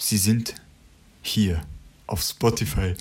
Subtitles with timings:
[0.00, 0.54] Sie sind
[1.22, 1.60] hier
[2.06, 2.94] auf Spotify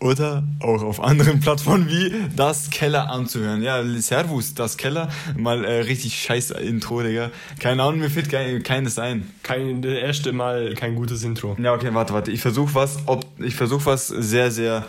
[0.00, 3.62] oder auch auf anderen Plattformen wie Das Keller anzuhören.
[3.62, 5.10] Ja, Servus, Das Keller.
[5.36, 7.30] Mal äh, richtig scheiß Intro, Digga.
[7.58, 9.30] Keine Ahnung, mir fällt kein, keines ein.
[9.42, 11.54] Kein, das erste Mal kein gutes Intro.
[11.62, 12.30] Ja, okay, warte, warte.
[12.30, 14.86] Ich versuche was, ob, ich versuche was sehr, sehr.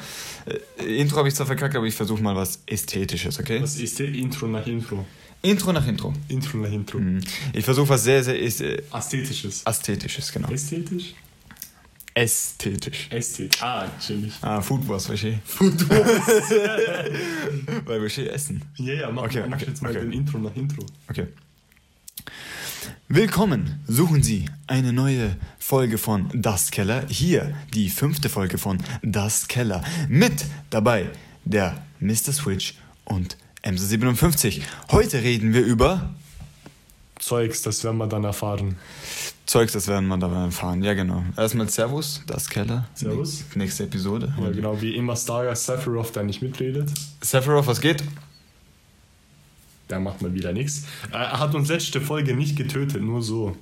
[0.79, 3.61] Äh, Intro habe ich zwar verkackt, aber ich versuche mal was Ästhetisches, okay?
[3.61, 5.05] Was ist der Intro nach Intro?
[5.43, 6.13] Intro nach Intro.
[6.27, 6.99] Intro nach Intro.
[6.99, 7.19] Mhm.
[7.53, 9.63] Ich versuche was sehr, sehr ist, äh, Ästhetisches.
[9.63, 10.49] Ästhetisches, genau.
[10.49, 11.15] Ästhetisch?
[12.13, 13.07] Ästhetisch.
[13.09, 13.61] Ästhetisch.
[13.63, 14.33] Ah, chillig.
[14.41, 15.39] Ah, Food Wars, verstehe.
[15.45, 16.51] Food Wars.
[17.85, 18.61] Weil wir schön essen.
[18.75, 20.01] Ja, ja, mach, Okay, mach okay, jetzt mal okay.
[20.01, 20.85] den Intro nach Intro.
[21.09, 21.27] Okay.
[23.07, 27.05] Willkommen, suchen Sie eine neue Folge von Das Keller.
[27.07, 29.83] Hier die fünfte Folge von Das Keller.
[30.07, 31.09] Mit dabei
[31.45, 32.33] der Mr.
[32.33, 34.61] Switch und MC57.
[34.91, 36.09] Heute reden wir über
[37.19, 38.77] Zeugs, das werden wir dann erfahren.
[39.45, 40.81] Zeugs, das werden wir dabei erfahren.
[40.81, 41.23] Ja, genau.
[41.37, 42.87] Erstmal Servus, Das Keller.
[42.95, 43.43] Servus.
[43.53, 44.33] Nächste Episode.
[44.41, 46.89] Ja, genau, wie immer Starga Sephiroth, der nicht mitredet.
[47.21, 48.03] Sephiroth, was geht?
[49.89, 50.85] Der macht mal wieder nichts.
[51.11, 53.55] Er hat uns letzte Folge nicht getötet, nur so.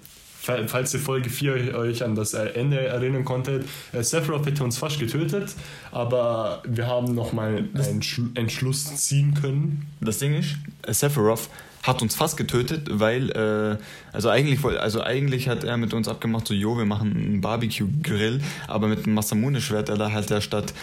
[0.57, 4.77] Fa- Falls ihr Folge 4 euch an das Ende erinnern konntet, äh, Sephiroth hätte uns
[4.77, 5.53] fast getötet,
[5.91, 9.85] aber wir haben nochmal einen Schlu- Entschluss ziehen können.
[10.01, 10.55] Das Ding ist,
[10.85, 11.49] äh, Sephiroth
[11.83, 13.77] hat uns fast getötet, weil, äh,
[14.11, 18.41] also eigentlich, also eigentlich hat er mit uns abgemacht, so, jo, wir machen einen Barbecue-Grill,
[18.67, 20.73] aber mit dem Masamune-Schwert, da halt er statt,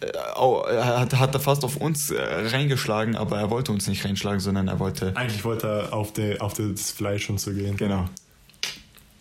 [0.00, 4.04] äh, er hat, hat er fast auf uns äh, reingeschlagen, aber er wollte uns nicht
[4.04, 7.76] reinschlagen, sondern er wollte, Eigentlich wollte er auf, die, auf das Fleisch und so gehen.
[7.76, 8.04] genau.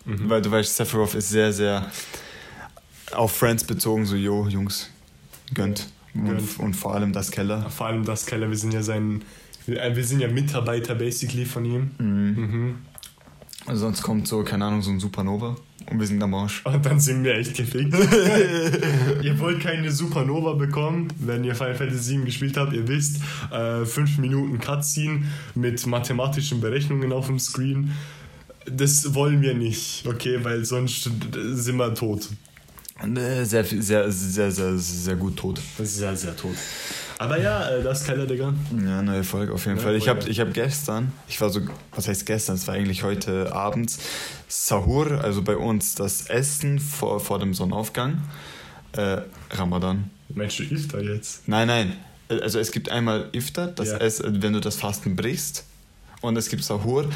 [0.05, 1.89] Weil du weißt, Sephiroth ist sehr, sehr
[3.11, 4.89] auf Friends bezogen, so, jo, Jungs,
[5.53, 5.87] gönnt.
[6.13, 6.59] Und, Gönnt.
[6.59, 7.69] und vor allem das Keller.
[7.69, 9.23] Vor allem das Keller, wir sind ja sein.
[9.65, 11.91] Wir äh, wir sind ja Mitarbeiter basically von ihm.
[11.97, 12.75] Mhm.
[13.73, 15.55] Sonst kommt so, keine Ahnung, so ein Supernova
[15.89, 16.63] und wir sind am Arsch.
[16.65, 17.93] Und dann sind wir echt gefickt.
[19.23, 22.73] ihr wollt keine Supernova bekommen, wenn ihr Final Fantasy 7 gespielt habt.
[22.73, 23.21] Ihr wisst,
[23.51, 25.23] 5 Minuten Cutscene
[25.55, 27.91] mit mathematischen Berechnungen auf dem Screen.
[28.65, 32.29] Das wollen wir nicht, okay, weil sonst sind wir tot.
[33.01, 35.59] Äh, Sehr, sehr, sehr, sehr, sehr gut tot.
[35.77, 36.55] Ist sehr, sehr tot.
[37.17, 38.53] Aber ja, äh, das Keller, Digga.
[38.83, 39.95] Ja, neue Folge auf jeden Neue Fall.
[39.95, 41.61] Ich habe ich hab gestern, ich war so,
[41.93, 43.99] was heißt gestern, es war eigentlich heute abends,
[44.47, 48.21] Sahur, also bei uns das Essen vor, vor dem Sonnenaufgang,
[48.93, 49.21] äh,
[49.51, 50.09] Ramadan.
[50.29, 51.47] Meinst du Iftar jetzt?
[51.47, 51.95] Nein, nein,
[52.29, 53.97] also es gibt einmal Iftar, das Ja.
[53.97, 55.65] Ess, wenn du das Fasten brichst,
[56.21, 57.09] und es gibt Sahur,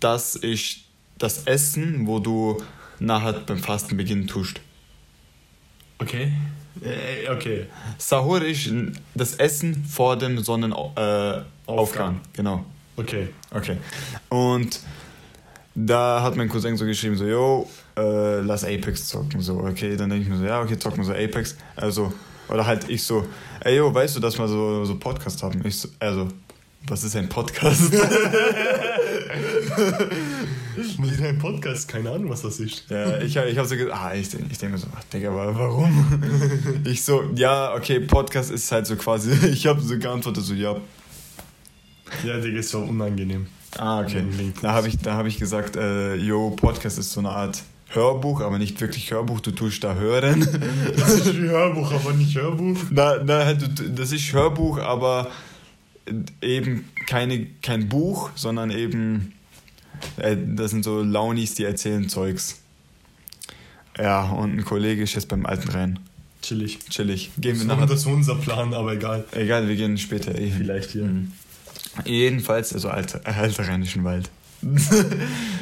[0.00, 0.78] das ist
[1.18, 2.62] das Essen, wo du
[2.98, 4.60] nachher beim Fasten beginnen tust.
[5.98, 6.32] Okay.
[6.82, 7.66] Äh, okay.
[7.98, 8.70] Sahur ist
[9.14, 12.16] das Essen vor dem Sonnenaufgang.
[12.16, 12.36] Äh.
[12.36, 12.64] Genau.
[12.96, 13.28] Okay.
[13.50, 13.76] Okay.
[14.28, 14.80] Und
[15.74, 19.40] da hat mein Cousin so geschrieben, so, yo, äh, lass Apex zocken.
[19.40, 21.56] So, okay, dann denke ich mir so, ja, okay, zocken wir so Apex.
[21.76, 22.12] Also,
[22.48, 23.26] oder halt ich so,
[23.60, 25.60] ey, yo, weißt du, dass wir so, so Podcast haben?
[25.66, 26.28] Ich so, also,
[26.88, 27.92] was ist ein Podcast?
[30.98, 32.84] Mit deinem Podcast, keine Ahnung, was das ist.
[32.90, 35.30] ja, ich, hab- ich habe so gesagt, ah, ich, ich denke mir so, ach, Digga,
[35.30, 36.20] aber warum?
[36.84, 40.76] ich so, ja, okay, Podcast ist halt so quasi, ich habe so geantwortet, so, ja,
[42.24, 43.46] Ja, Digga, ist so unangenehm.
[43.78, 44.24] Ah, okay.
[44.62, 48.40] Da habe ich, da hab ich gesagt, äh, yo, Podcast ist so eine Art Hörbuch,
[48.40, 50.40] aber nicht wirklich Hörbuch, du tust da hören.
[50.96, 52.78] Das ist wie Hörbuch, aber nicht Hörbuch.
[52.90, 55.28] na, na, das ist Hörbuch, aber
[56.42, 59.32] eben keine, kein Buch, sondern eben,
[60.16, 62.60] äh, das sind so Launis, die erzählen Zeugs.
[63.98, 65.98] Ja, und ein Kollege ist jetzt beim Alten rein.
[66.42, 66.78] Chillig.
[66.90, 67.30] Chillig.
[67.38, 67.94] Gehen wir Das nachher.
[67.94, 69.24] ist unser Plan, aber egal.
[69.32, 70.48] Egal, wir gehen später eh.
[70.48, 70.54] hin.
[70.58, 71.04] Vielleicht hier.
[71.04, 71.32] Mhm.
[72.04, 74.30] Jedenfalls, also Alter, Alter Rheinischen Wald.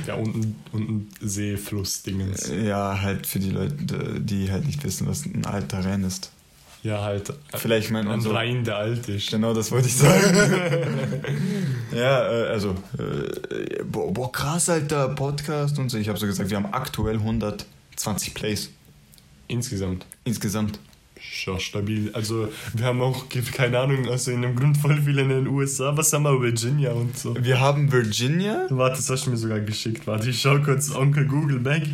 [0.06, 2.50] Ja, unten, unten See, Fluss, Dingens.
[2.50, 6.31] Ja, halt für die Leute, die halt nicht wissen, was ein alter Renn ist.
[6.84, 7.32] Ja, halt.
[7.54, 8.32] Vielleicht meint man Ein so.
[8.32, 9.30] Rhein, der alt ist.
[9.30, 10.36] Genau, das wollte ich sagen.
[11.92, 15.96] ja, äh, also, äh, boah, boah, krass, alter Podcast und so.
[15.96, 18.69] Ich habe so gesagt, wir haben aktuell 120 Plays
[19.48, 20.04] Insgesamt.
[20.25, 20.78] insgesamt.
[21.46, 22.10] Ja, stabil.
[22.12, 25.96] Also, wir haben auch, keine Ahnung, also in einem Grund voll viele in den USA.
[25.96, 27.34] Was haben wir, Virginia und so.
[27.40, 30.06] Wir haben Virginia, Warte, das hast du mir sogar geschickt.
[30.06, 31.84] Warte, ich schau kurz Onkel Google back.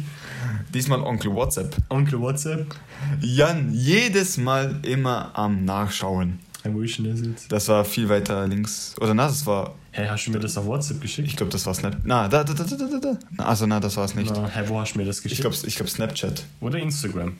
[0.75, 1.77] Diesmal Onkel WhatsApp.
[1.89, 2.75] Onkel WhatsApp.
[3.21, 6.39] Jan, jedes Mal immer am Nachschauen.
[6.63, 7.51] Hey, wo ist denn das jetzt?
[7.51, 8.95] Das war viel weiter links.
[9.01, 11.27] Oder na, das war, Hey, hast du mir das auf WhatsApp geschickt?
[11.29, 11.97] ich glaube, das war Snap.
[12.05, 13.19] Na, da, da, da, da, da, da.
[13.31, 14.31] Na, Also, na, das war es nicht.
[14.35, 15.39] Na, hey, wo hast du mir das geschickt?
[15.39, 16.45] Ich glaube, ich glaub Snapchat.
[16.61, 17.37] Oder Instagram.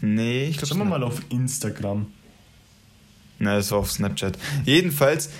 [0.00, 2.06] Nee, ich glaube Schauen wir mal auf Instagram.
[3.38, 4.36] Nein, das war auf Snapchat.
[4.64, 5.30] Jedenfalls,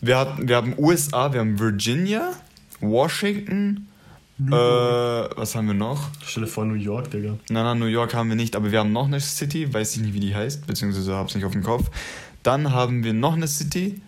[0.00, 2.32] wir, hatten, wir haben USA, wir haben Virginia,
[2.80, 3.86] Washington
[4.40, 6.08] Äh, was haben wir noch?
[6.24, 7.38] Stelle vor New York, Digga.
[7.48, 10.02] Nein, nein, New York haben wir nicht, aber wir haben noch eine City, weiß ich
[10.02, 11.90] nicht, wie die heißt, beziehungsweise habe es nicht auf dem Kopf.
[12.42, 14.00] Dann haben wir noch eine City,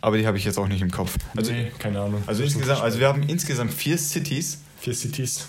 [0.00, 1.16] aber die habe ich jetzt auch nicht im Kopf.
[1.36, 2.22] Also, nee, keine Ahnung.
[2.26, 4.60] also, insgesamt, also wir haben insgesamt vier Cities.
[4.78, 5.48] Vier Cities.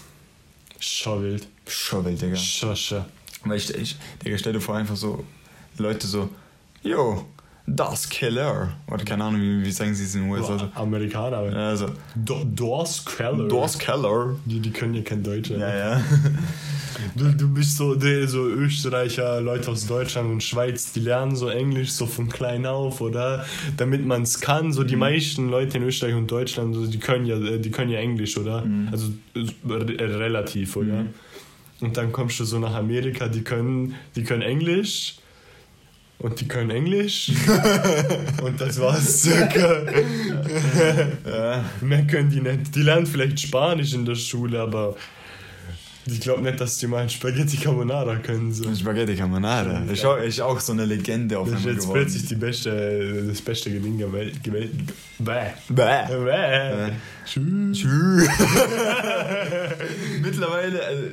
[0.80, 1.48] Schau wild.
[1.68, 2.36] Schon wild, Digga.
[2.36, 3.06] Schau, schau.
[3.46, 5.24] Weil ich, ich Digga, stell dir vor, einfach so
[5.78, 6.30] Leute so,
[6.81, 7.25] yo,
[7.69, 8.69] das Killer.
[8.90, 10.54] Oder keine Ahnung, wie, wie sagen sie es in den USA?
[10.54, 11.38] Also, Amerikaner.
[11.38, 13.48] also, Do Dors Keller.
[13.50, 14.36] das Killer.
[14.46, 15.50] Die, die können ja kein Deutsch.
[15.50, 16.02] Ja, ja.
[17.14, 21.50] Du, du bist so, die, so Österreicher, Leute aus Deutschland und Schweiz, die lernen so
[21.50, 23.46] Englisch so von klein auf, oder?
[23.75, 24.72] Damit man es kann.
[24.74, 25.00] So die Mhm.
[25.02, 28.38] meisten Leute in Österreich und Deutschland, so, die können ja, äh, die können ja Englisch,
[28.38, 28.64] oder?
[28.66, 28.88] Mhm.
[28.92, 31.06] Also äh, re- relativ, oder?
[31.81, 35.18] Und dann kommst du so nach Amerika, die können, die können Englisch.
[36.19, 37.31] Und die können Englisch.
[38.44, 39.84] und das war's circa.
[41.25, 41.66] ja.
[41.81, 42.74] Mehr können die nicht.
[42.74, 44.96] Die lernen vielleicht Spanisch in der Schule, aber
[46.08, 48.52] ich glaube nicht, dass die mal Spaghetti Carbonara können.
[48.52, 48.74] So.
[48.74, 49.84] Spaghetti Carbonara.
[49.84, 52.02] Ist auch, ist auch so eine Legende auf Das ist einmal jetzt geworden.
[52.02, 54.34] plötzlich die beste, das beste Gelingen der Welt.
[55.19, 55.52] Bäh.
[55.69, 56.08] Bäh.
[56.08, 56.92] Bäh.
[57.25, 57.84] Tschüss.
[60.22, 61.04] Mittlerweile, also,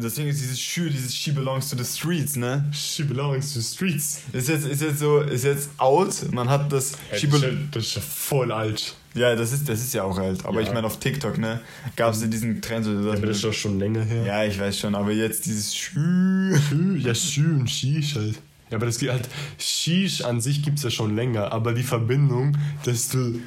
[0.00, 2.64] das Ding ist, dieses Schü, dieses She belongs to the streets, ne?
[2.72, 4.22] She belongs to the streets.
[4.32, 6.14] Ist jetzt, ist jetzt so, ist jetzt out.
[6.32, 6.92] Man hat das.
[7.12, 7.42] Ja, She das,
[7.84, 8.94] ist ja, voll alt.
[9.14, 10.44] ja, das ist, das ist ja auch alt.
[10.44, 10.66] Aber Ja.
[10.68, 11.60] ich meine, auf TikTok, ne?
[11.96, 14.24] Gab es ja diesen Trend, so, Ja, das ist doch schon länger her.
[14.24, 16.56] ja, ich weiß schon, aber jetzt dieses Schü.
[16.68, 18.36] Schü, ja, Schü und Shish halt.
[18.70, 19.28] Ja, aber das geht halt.
[19.58, 23.40] Shish an sich gibt es ja schon länger, aber die Verbindung, dass du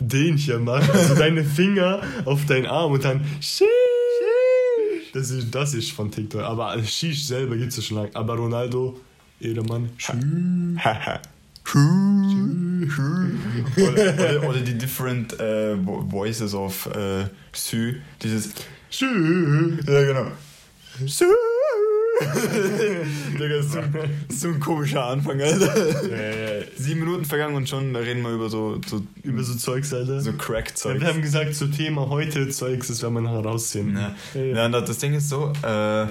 [0.00, 3.66] den hier machst, also deine Finger auf deinen Arm und dann Shish.
[5.12, 6.42] Das ist, das ist von TikTok.
[6.42, 8.10] Aber Shish selber gibt es ja schon lange.
[8.14, 8.98] Aber Ronaldo,
[9.40, 9.90] Edelmann.
[9.96, 10.12] Schü.
[13.76, 17.96] Oder, oder, oder die different äh, vo- voices of äh, Sü.
[18.22, 18.50] Dieses
[18.90, 19.78] Schü.
[19.86, 20.26] Ja, genau.
[21.06, 21.24] Sü.
[23.38, 23.94] Digga, ist so, ein-
[24.28, 26.10] so ein komischer Anfang, Alter.
[26.10, 30.20] Äh, Sieben Minuten vergangen und schon reden wir über so, so, über so Zeugs, Alter.
[30.20, 31.00] so ja, Crack-Zeug.
[31.00, 33.94] wir haben gesagt, zu Thema heute Zeugs, das werden wir nachher rausziehen.
[33.96, 34.14] Ja.
[34.34, 34.68] Ja, ja.
[34.68, 36.06] Ja, das Ding ist so, äh,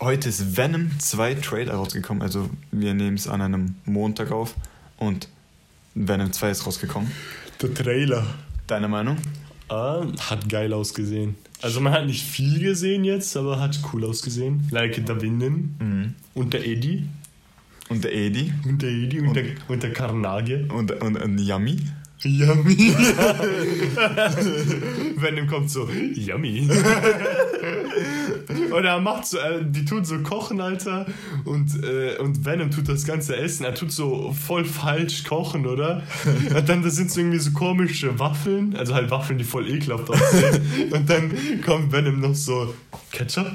[0.00, 2.22] heute ist Venom 2 Trailer rausgekommen.
[2.22, 4.54] Also wir nehmen es an einem Montag auf
[4.98, 5.28] und
[5.94, 7.10] Venom 2 ist rausgekommen.
[7.62, 8.26] Der Trailer.
[8.66, 9.16] Deine Meinung?
[9.68, 11.34] Ah, hat geil ausgesehen.
[11.62, 14.62] Also man hat nicht viel gesehen jetzt, aber hat cool ausgesehen.
[14.70, 16.14] Like der Winden Mhm.
[16.34, 17.04] und der Eddie
[17.88, 20.66] Und der Edi und der Eddie und, der, und der Carnage.
[20.72, 21.76] und, und, und Yummy.
[22.20, 22.94] Yummy.
[25.16, 26.68] Venom kommt so, yummy.
[28.70, 31.06] Und er macht so, äh, die tut so kochen, Alter.
[31.44, 33.64] Und, äh, und Venom tut das ganze Essen.
[33.64, 36.02] Er tut so voll falsch kochen, oder?
[36.56, 38.76] Und dann das sind so irgendwie so komische Waffeln.
[38.76, 40.90] Also halt Waffeln, die voll ekelhaft aussehen.
[40.92, 41.30] Und dann
[41.64, 42.74] kommt Venom noch so,
[43.10, 43.52] Ketchup?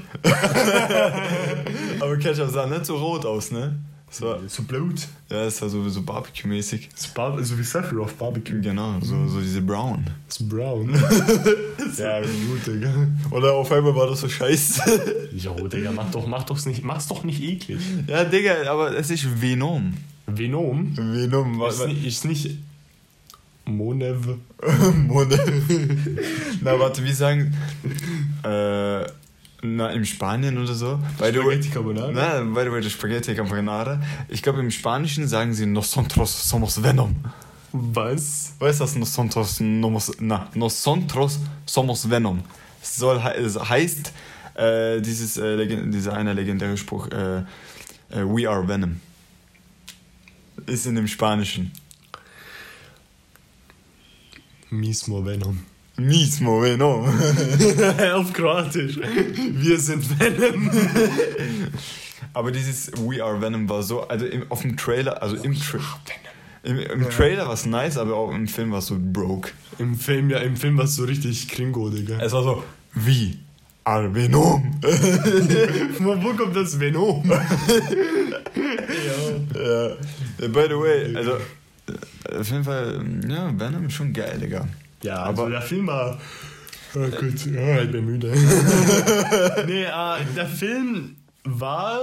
[1.99, 3.77] Aber Ketchup sah nicht so rot aus, ne?
[4.21, 5.07] War, So Blut.
[5.29, 6.89] ja, das war so, so Barbecue-mäßig.
[6.95, 8.61] Das Bar so wie Sephiroth Barbecue.
[8.61, 10.05] Genau, so, so diese Brown.
[10.29, 10.89] Ist brown.
[11.97, 13.07] ja, gut, Digga.
[13.31, 15.29] Oder auf einmal war das so scheiße.
[15.35, 17.79] Jo, Digga, mach doch, mach doch's nicht, mach's doch nicht eklig.
[18.07, 19.93] ja, Digga, aber es ist Venom.
[20.25, 21.79] Venom Venom, was?
[21.79, 22.57] ist nicht, ist nicht
[23.65, 24.27] Monev.
[25.07, 25.39] Mone.
[26.61, 27.53] Na, warte, wie sagen.
[28.43, 29.05] Äh,
[29.63, 30.99] na, in Spanien oder so.
[31.17, 32.11] By the way, Spaghetti Carbonara?
[32.11, 34.01] na, by the way, Spaghetti Carbonara.
[34.29, 37.15] Ich glaube, im Spanischen sagen sie Nosotros somos Venom.
[37.71, 38.53] Was?
[38.59, 42.43] Weißt du, was Nosotros, nomos, na, Nosotros somos Venom?
[42.81, 44.13] Soll, heißt,
[44.55, 47.39] äh, dieses, äh, dieser eine legendäre Spruch, äh,
[48.09, 48.99] äh, We are Venom.
[50.67, 51.71] Ist in dem Spanischen.
[54.69, 55.65] Mismo Venom.
[55.97, 57.05] Mismo Venom.
[58.13, 58.97] Auf Kroatisch.
[58.97, 60.71] Wir sind Venom.
[62.33, 65.77] Aber dieses We Are Venom war so, also im, auf dem Trailer, also im, Tra
[66.63, 69.51] im, im Trailer war es nice, aber auch im Film war es so broke.
[69.77, 72.19] Im Film, ja, im Film war es so richtig Kringo, Digga.
[72.19, 72.63] Es war so,
[72.95, 73.37] wie
[73.83, 74.79] Are Venom.
[75.99, 77.23] Wo, kommt das Venom?
[77.29, 77.35] ja.
[79.61, 80.47] ja.
[80.47, 84.67] By the way, also äh, auf jeden Fall, ja, Venom ist schon geil, Digga.
[85.03, 86.17] Ja, Aber- aber der Film war.
[86.95, 88.31] Oh gut, ja, ich bin müde.
[89.67, 91.99] nee, äh, der Film war.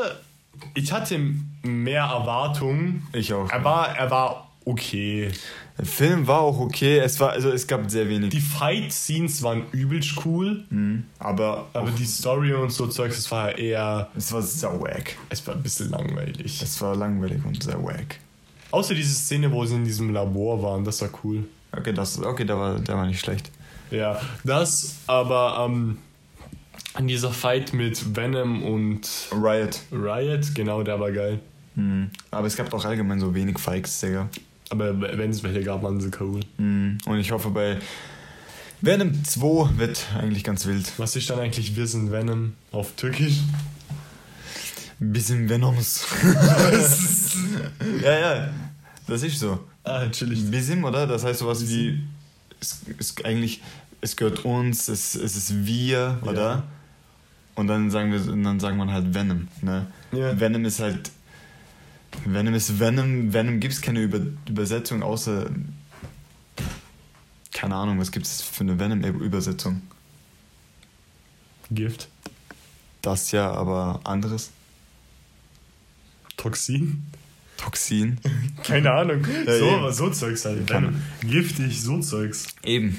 [0.75, 1.19] Ich hatte
[1.63, 3.07] mehr Erwartungen.
[3.13, 3.49] Ich auch.
[3.51, 5.31] Er war, er war okay.
[5.79, 8.31] Der Film war auch okay, es war, also es gab sehr wenig.
[8.31, 11.05] Die Fight-Scenes waren übelst cool, Mhm.
[11.19, 14.09] Aber, aber die Story und so Zeugs, das war eher.
[14.17, 15.17] es war sehr wack.
[15.31, 16.61] Es war ein bisschen langweilig.
[16.63, 18.19] Es war langweilig und sehr wack.
[18.73, 21.45] Außer diese Szene, wo sie in diesem Labor waren, das war cool.
[21.73, 23.51] Okay, das, okay der, war, der war nicht schlecht.
[23.91, 25.99] Ja, das, aber ähm,
[27.01, 29.81] dieser Fight mit Venom und Riot.
[29.93, 31.41] Riot, genau, der war geil.
[31.75, 32.11] Mhm.
[32.31, 34.29] Aber es gab auch allgemein so wenig Fikes, Digga.
[34.71, 36.41] Aber wenn es welche gab, waren sie cool.
[36.59, 36.99] Mhm.
[37.07, 37.79] Und ich hoffe, bei
[38.81, 40.93] Venom 2 wird eigentlich ganz wild.
[40.97, 43.41] Was ist dann eigentlich Wissen Venom auf Türkisch?
[44.99, 46.07] Bisschen Venoms.
[48.03, 48.51] ja, ja,
[49.07, 49.59] das ist so.
[49.85, 50.51] Ah, chillig.
[50.51, 51.07] Bisschen, oder?
[51.07, 52.03] Das heißt sowas wie,
[52.61, 53.63] es ist eigentlich,
[54.01, 56.51] es gehört uns, es, es ist wir, oder?
[56.51, 56.63] Ja.
[57.55, 59.87] Und dann sagen wir, und dann sagen man halt Venom, ne?
[60.13, 60.39] Ja.
[60.39, 61.11] Venom ist halt,
[62.25, 65.51] Venom ist Venom, Venom gibt es keine Über Übersetzung, außer,
[67.53, 69.83] keine Ahnung, was gibt es für eine Venom-Übersetzung?
[71.71, 72.09] Gift.
[73.03, 74.51] Das ja, aber anderes.
[76.37, 77.05] Toxin?
[77.61, 78.19] Toxin.
[78.65, 79.23] Keine Ahnung.
[79.47, 79.93] Ja, so, eben.
[79.93, 80.67] so Zeugs halt.
[80.67, 81.03] Kann-.
[81.21, 82.47] Giftig, so Zeugs.
[82.65, 82.97] Eben.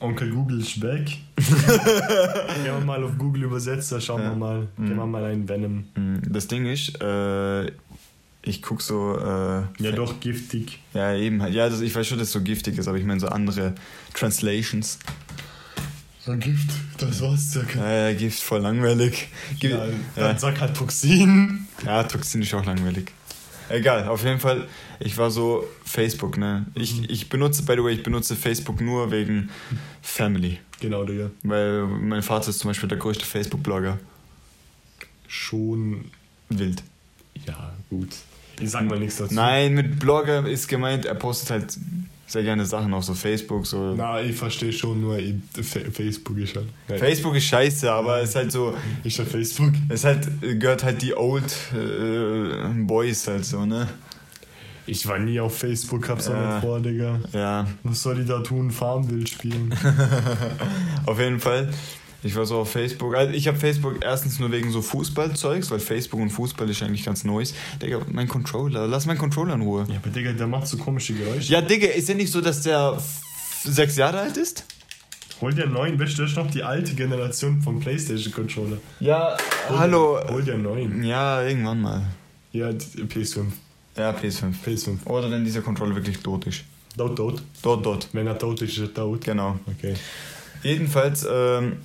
[0.00, 1.18] Onkel Google ist weg.
[1.36, 4.30] Gehen wir mal auf Google Übersetzer, schauen Ja.
[4.30, 4.68] wir mal.
[4.76, 5.84] Gehen wir mal ein Venom.
[5.96, 7.66] Mm, Das Ding ist, äh,
[8.42, 9.16] ich guck so.
[9.18, 10.78] Äh, Ja, doch, giftig.
[10.94, 11.42] Ja, eben.
[11.42, 11.54] halt.
[11.54, 13.74] Ja, das, ich weiß schon, dass es so giftig ist, aber ich meine so andere
[14.14, 14.98] Translations.
[16.20, 17.80] So Gift, das war's circa.
[17.80, 19.28] Ja, ja, Gift voll langweilig.
[19.58, 21.66] Gi- Ja, ja, dann sag halt Toxin.
[21.84, 23.10] ja, Toxin ist auch langweilig.
[23.68, 24.66] Egal, auf jeden Fall,
[25.00, 26.66] ich war so Facebook, ne?
[26.74, 29.50] Ich, ich benutze, by the way, ich benutze Facebook nur wegen
[30.00, 30.58] Family.
[30.80, 31.30] Genau, Digga.
[31.42, 33.98] Weil mein Vater ist zum Beispiel der größte Facebook-Blogger.
[35.26, 36.10] Schon.
[36.48, 36.82] Wild.
[37.46, 38.08] Ja, gut.
[38.60, 39.34] Ich sag mal nichts dazu.
[39.34, 41.78] Nein, mit Blogger ist gemeint, er postet halt
[42.28, 43.66] sehr gerne Sachen auf so Facebook.
[43.66, 43.94] So.
[43.96, 46.66] Na, ich verstehe schon nur, ich, Fa- Facebook ist halt.
[46.88, 49.72] Ja, Facebook ist scheiße, aber es ist halt so, Ist halt Facebook.
[49.88, 50.28] es halt,
[50.60, 53.88] gehört halt die Old äh, Boys halt so, ne?
[54.86, 56.54] Ich war nie auf Facebook, hab's auch Ja.
[56.54, 57.18] nicht vor, Digga.
[57.34, 58.70] Ja, Was soll ich da tun?
[58.70, 59.74] Farmville spielen?
[61.06, 61.68] auf jeden Fall.
[62.22, 63.14] Ich war so auf Facebook.
[63.14, 67.04] Also ich habe Facebook erstens nur wegen so Fußballzeugs, weil Facebook und Fußball ist eigentlich
[67.04, 67.54] ganz neues.
[67.80, 69.86] Digga, mein Controller, lass meinen Controller in Ruhe.
[69.88, 71.52] ja, aber Digga, der macht so komische Geräusche.
[71.52, 73.00] Ja, Digga, ist ja nicht so, dass der
[73.62, 74.64] sechs Jahre alt ist?
[75.40, 78.78] Hol dir einen neuen, weißt du, das ist noch die alte Generation vom PlayStation-Controller.
[78.98, 79.36] Ja,
[79.68, 80.18] hallo.
[80.28, 81.04] Hol dir einen neuen.
[81.04, 82.02] Ja, irgendwann mal.
[82.50, 83.44] Ja, die- PS5.
[83.96, 84.54] Ja, PS5.
[84.66, 85.06] PS5.
[85.06, 86.64] Oder wenn dieser Controller wirklich tot ist.
[86.96, 87.42] Tot, tot.
[87.62, 88.08] Dort, dort.
[88.12, 89.24] Wenn er tot ist, ist er tot.
[89.24, 89.60] Genau.
[89.66, 89.94] Okay.
[90.64, 91.76] Jedenfalls ähm,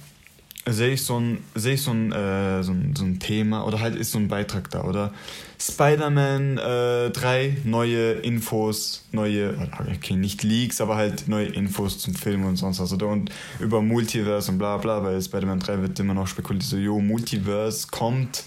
[0.66, 3.80] sehe ich so ein, sehe ich so ein, äh, so, ein, so ein Thema oder
[3.80, 5.14] halt ist so ein Beitrag da, oder?
[5.60, 9.56] Spider-Man äh, 3, neue Infos, neue,
[9.96, 13.08] okay, nicht Leaks, aber halt neue Infos zum Film und sonst was, oder?
[13.08, 13.30] Und
[13.60, 17.88] über Multiverse und bla bla, weil Spider-Man 3 wird immer noch spekuliert, so, jo, Multiverse
[17.92, 18.44] kommt.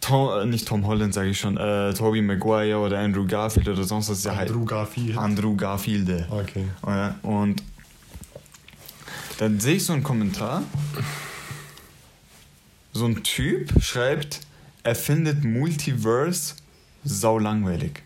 [0.00, 3.84] Tom, äh, nicht Tom Holland, sage ich schon, äh, Tobey Maguire oder Andrew Garfield oder
[3.84, 4.50] sonst was, ja halt.
[4.50, 5.18] Andrew Garfield.
[5.18, 6.26] Andrew Garfield.
[6.30, 6.64] Okay.
[6.86, 7.62] Ja, und
[9.38, 10.64] dann sehe ich so einen Kommentar.
[12.92, 14.40] So ein Typ schreibt,
[14.82, 16.56] er findet Multiverse
[17.04, 18.02] sau langweilig.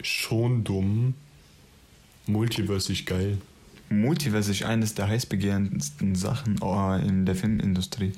[0.00, 1.14] Schon dumm.
[2.26, 3.38] Multiverse ist geil.
[3.90, 8.12] Multiverse ist eines der heißbegehrensten Sachen oh, in der Filmindustrie.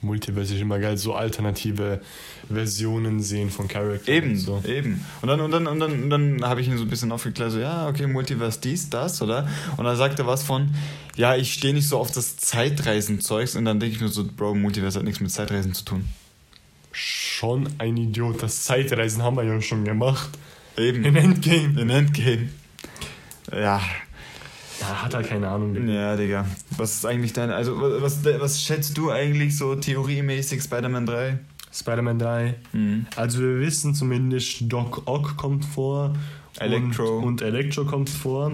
[0.00, 2.00] Multiverse ist immer geil, so alternative
[2.48, 4.24] Versionen sehen von Charakteren.
[4.24, 4.62] Eben, und so.
[4.66, 5.04] eben.
[5.22, 7.50] Und dann, und dann, und dann, und dann habe ich ihn so ein bisschen aufgeklärt,
[7.50, 9.48] so, ja, okay, Multiverse dies, das, oder?
[9.76, 10.72] Und dann sagt er was von,
[11.16, 13.56] ja, ich stehe nicht so auf das Zeitreisen-Zeugs.
[13.56, 16.08] Und dann denke ich mir so, Bro, Multiverse hat nichts mit Zeitreisen zu tun.
[16.92, 18.42] Schon ein Idiot.
[18.42, 20.30] Das Zeitreisen haben wir ja schon gemacht.
[20.76, 21.04] Eben.
[21.04, 21.80] In Endgame.
[21.80, 22.48] In Endgame.
[23.52, 23.80] Ja,
[24.80, 25.74] Ja, hat halt keine Ahnung.
[25.74, 25.92] Digga.
[25.92, 26.46] ja, Digga.
[26.76, 31.38] Was ist eigentlich deine, also was, was schätzt du eigentlich so theoriemäßig Spider-Man 3?
[31.72, 32.54] Spider-Man 3.
[32.72, 33.06] Mhm.
[33.16, 36.14] Also wir wissen zumindest, Doc Ock kommt vor.
[36.58, 37.18] Electro.
[37.18, 38.52] Und, und Electro kommt vor.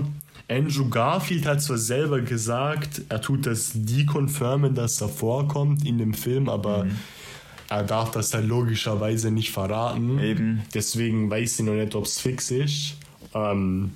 [0.49, 6.12] Andrew Garfield hat zwar selber gesagt, er tut das deconfirmen, dass er vorkommt in dem
[6.12, 6.87] Film, aber
[7.71, 10.19] er darf das dann logischerweise nicht verraten.
[10.19, 10.62] Eben.
[10.75, 12.97] Deswegen weiß ich noch nicht, ob es fix ist.
[13.35, 13.93] Ähm,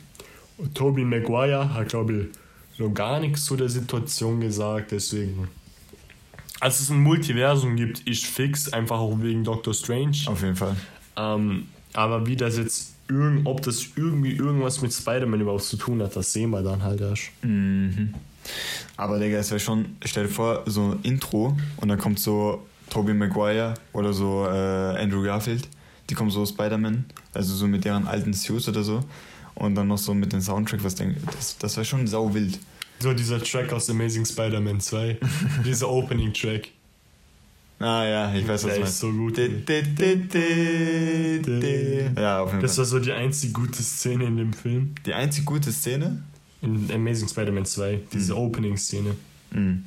[0.74, 5.48] Tobey Maguire hat, glaube ich, noch gar nichts zu der Situation gesagt, deswegen.
[6.60, 10.16] Als es ein Multiversum gibt, ist fix, einfach auch wegen Doctor Strange.
[10.26, 10.76] Auf jeden Fall.
[11.16, 16.02] Ähm, aber wie das jetzt irgend, ob das irgendwie irgendwas mit Spider-Man überhaupt zu tun
[16.02, 17.30] hat, das sehen wir dann halt erst.
[17.42, 18.14] Mhm.
[18.96, 22.66] Aber Digga, es wäre schon, stell dir vor, so ein Intro und dann kommt so
[22.90, 25.68] Tobey Maguire oder so äh, Andrew Garfield.
[26.10, 29.04] Die kommen so Spider-Man, also so mit deren alten Suits oder so.
[29.58, 32.58] Und dann noch so mit dem Soundtrack, was denk, das, das wäre schon sau wild.
[33.00, 35.18] So dieser Track aus Amazing Spider-Man 2,
[35.64, 36.68] dieser Opening-Track.
[37.80, 38.98] Ah ja, ich weiß, was Der du ist meinst.
[39.00, 39.36] so gut.
[39.36, 42.20] Di- di- di.
[42.20, 42.78] Ja, auf jeden Das Fall.
[42.84, 44.94] war so die einzig gute Szene in dem Film.
[45.06, 46.22] Die einzig gute Szene,
[46.60, 48.38] In Amazing Spider-Man 2, diese Mhm.
[48.40, 49.14] Opening-Szene.
[49.52, 49.84] Mhm.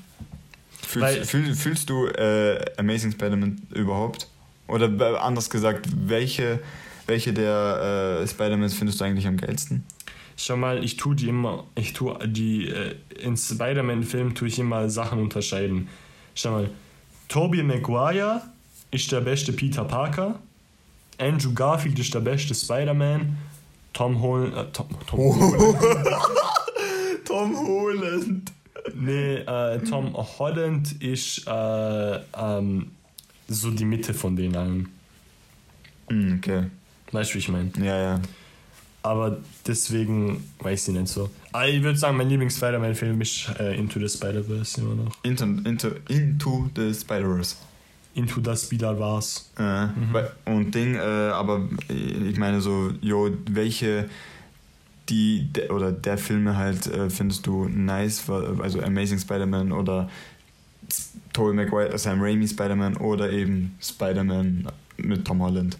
[0.87, 4.27] Fühlst, fühl, fühlst du äh, Amazing Spider-Man überhaupt?
[4.67, 6.59] Oder anders gesagt, welche,
[7.11, 9.83] welche der äh, Spider-Mans findest du eigentlich am geilsten?
[10.37, 14.89] Schau mal, ich tue die immer, ich tue die, äh, in Spider-Man-Filmen tue ich immer
[14.89, 15.89] Sachen unterscheiden.
[16.35, 16.69] Schau mal,
[17.27, 18.41] Tobey Maguire
[18.91, 20.39] ist der beste Peter Parker,
[21.17, 23.37] Andrew Garfield ist der beste Spider-Man,
[23.91, 25.77] Tom Holland, äh, Tom, Tom Holland,
[27.25, 28.51] Tom Holland.
[28.95, 32.91] nee, äh, Tom Holland ist äh, ähm,
[33.49, 34.87] so die Mitte von den allen.
[36.09, 36.63] Mhm, okay.
[37.11, 37.71] Weißt du, wie ich meine?
[37.79, 38.21] Ja, ja.
[39.03, 41.29] Aber deswegen weiß ich nicht so.
[41.51, 45.11] Aber ich würde sagen, mein Lieblings-Spider-Man-Film ist äh, Into the Spider-Verse immer noch.
[45.23, 47.55] Into, into, into the Spider-Verse.
[48.13, 49.41] Into the Spider-Verse.
[49.57, 54.07] Äh, weil- Und Ding, äh, aber ich meine so, jo, welche
[55.09, 60.09] die de, oder der Filme halt äh, findest du nice, also Amazing Spider-Man oder
[61.33, 65.77] Tobey Maguire, Sam Raimi Spider-Man oder eben Spider-Man mit Tom Holland.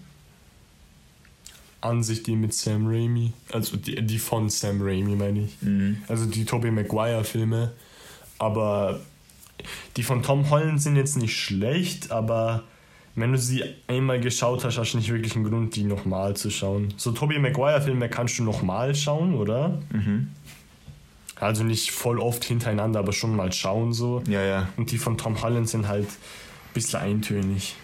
[1.82, 3.34] An sich die mit Sam Raimi.
[3.52, 5.62] Also die, die von Sam Raimi, meine ich.
[5.62, 5.98] Mhm.
[6.08, 7.72] Also die Tobey Maguire-Filme.
[8.38, 9.00] Aber
[9.98, 12.64] die von Tom Holland sind jetzt nicht schlecht, aber
[13.16, 16.50] wenn du sie einmal geschaut hast, hast du nicht wirklich einen Grund, die nochmal zu
[16.50, 16.94] schauen.
[16.98, 19.82] So Tobey Maguire-Filme kannst du nochmal schauen, oder?
[19.92, 20.30] Mhm.
[21.36, 24.22] Also nicht voll oft hintereinander, aber schon mal schauen so.
[24.28, 24.70] Ja, ja.
[24.78, 27.76] Und die von Tom Holland sind halt ein bisschen eintönig.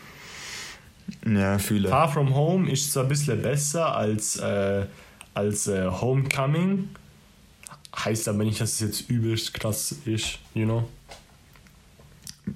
[1.26, 1.90] Ja, fühle.
[1.90, 4.86] Far From Home ist zwar ein bisschen besser als, äh,
[5.34, 6.90] als äh, Homecoming,
[7.96, 10.88] heißt aber nicht, dass es jetzt übelst krass ist, you know?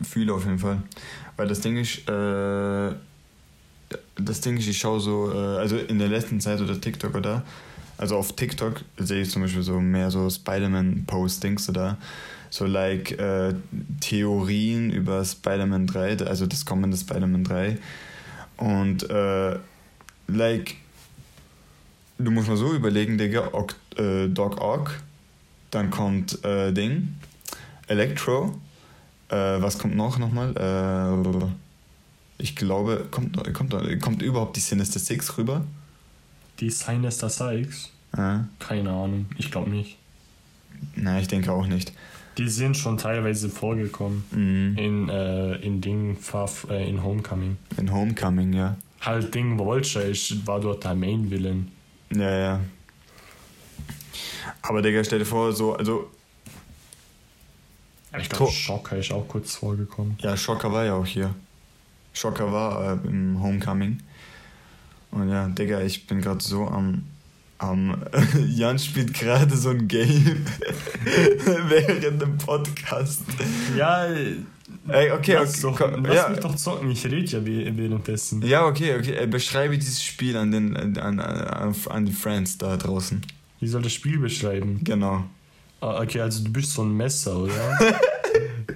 [0.03, 0.81] Fühle auf jeden Fall.
[1.37, 2.93] Weil das Ding ist, äh,
[4.15, 7.43] das Ding ist, ich schaue so, äh, also in der letzten Zeit oder TikTok oder,
[7.97, 11.97] also auf TikTok sehe ich zum Beispiel so mehr so Spider-Man-Postings oder
[12.49, 13.53] so like äh,
[14.01, 17.77] Theorien über Spider-Man 3, also das kommende Spider-Man 3.
[18.61, 19.57] Und äh,
[20.27, 20.75] like,
[22.19, 25.01] du musst mal so überlegen, Digga, Ock, äh, Doc Ock,
[25.71, 27.15] dann kommt äh, Ding,
[27.87, 28.55] Electro,
[29.29, 30.55] äh, was kommt noch nochmal?
[30.55, 31.47] Äh,
[32.37, 35.65] ich glaube, kommt, kommt, kommt überhaupt die Sinister Six rüber?
[36.59, 37.31] Die Sinister?
[37.51, 39.97] Äh, Keine Ahnung, ich glaube nicht.
[40.95, 41.93] na, ich denke auch nicht.
[42.37, 44.77] Die sind schon teilweise vorgekommen Mhm.
[44.77, 46.17] in, äh, in Ding,
[46.69, 47.57] äh, in Homecoming.
[47.77, 48.77] In Homecoming, ja.
[49.01, 51.71] Halt Ding, Vulture ist, war dort der Main Villain.
[52.13, 52.59] Ja, ja.
[54.61, 56.09] Aber Digga, stell dir vor, so, also,
[58.19, 60.17] Ich glaube, Shocker ist auch kurz vorgekommen.
[60.21, 61.33] ja, Schocker war ja auch hier.
[62.13, 63.99] Schocker war äh, im Homecoming.
[65.11, 67.03] Und ja, Digga, ich bin gerade so am.
[67.61, 67.95] Am
[68.47, 70.45] Jan spielt gerade so ein Game
[71.67, 73.21] während dem Podcast.
[73.77, 74.07] Ja,
[74.87, 75.83] Ey, okay, lass, okay.
[75.83, 76.29] doch, komm, lass ja.
[76.29, 78.41] mich doch zocken, ich rede ja wäh- währenddessen.
[78.41, 79.15] Ja, okay, okay.
[79.15, 83.21] Äh, Beschreibe dieses Spiel an, den, an, an, an die Friends da draußen.
[83.59, 84.79] Wie soll das Spiel beschreiben?
[84.83, 85.25] Genau.
[85.81, 87.77] Ah, okay, also du bist so ein Messer, oder?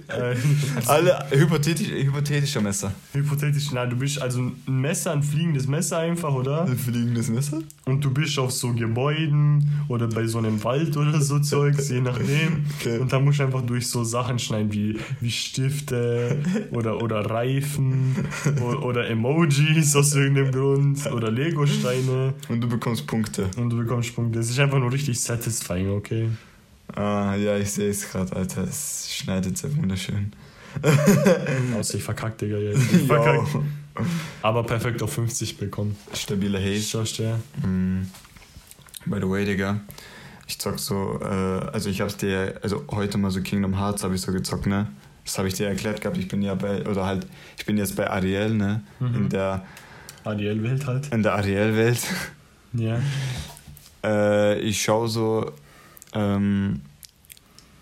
[0.87, 2.91] Alle hypothetisch, hypothetischer Messer.
[3.13, 6.63] hypothetisch, nein, du bist also ein Messer, ein fliegendes Messer einfach, oder?
[6.65, 7.61] Ein fliegendes Messer?
[7.85, 12.01] Und du bist auf so Gebäuden oder bei so einem Wald oder so Zeugs, je
[12.01, 12.65] nachdem.
[12.79, 12.99] Okay.
[12.99, 16.37] Und da musst du einfach durch so Sachen schneiden wie, wie Stifte
[16.71, 18.15] oder, oder Reifen
[18.63, 23.49] oder, oder Emojis aus irgendeinem Grund oder Lego-Steine Und du bekommst Punkte.
[23.57, 24.39] und du bekommst Punkte.
[24.39, 26.29] Das ist einfach nur richtig satisfying, okay?
[26.95, 28.63] Ah, ja, ich sehe es gerade, Alter.
[28.63, 30.31] Es schneidet sehr wunderschön.
[31.77, 32.81] Außer ich verkack, Digga, jetzt.
[32.93, 33.41] Ich verkack.
[33.53, 33.63] Jo.
[34.41, 35.95] Aber perfekt auf 50 bekommen.
[36.13, 36.81] Stabiler Haze.
[36.81, 37.23] Schaust du?
[37.65, 38.09] Mm.
[39.05, 39.81] By the way, Digga.
[40.47, 44.15] Ich zock so, äh, also ich hab's dir, also heute mal so Kingdom Hearts habe
[44.15, 44.87] ich so gezockt, ne?
[45.23, 46.17] Das habe ich dir erklärt gehabt.
[46.17, 47.25] Ich bin ja bei, oder halt,
[47.57, 48.83] ich bin jetzt bei Ariel, ne?
[48.99, 49.15] Mhm.
[49.15, 49.65] In der,
[50.23, 51.11] ADL-Welt halt.
[51.11, 51.99] in der Ariel-Welt.
[52.73, 52.99] Ja.
[54.03, 55.51] Äh, ich schaue so,
[56.15, 56.81] ähm,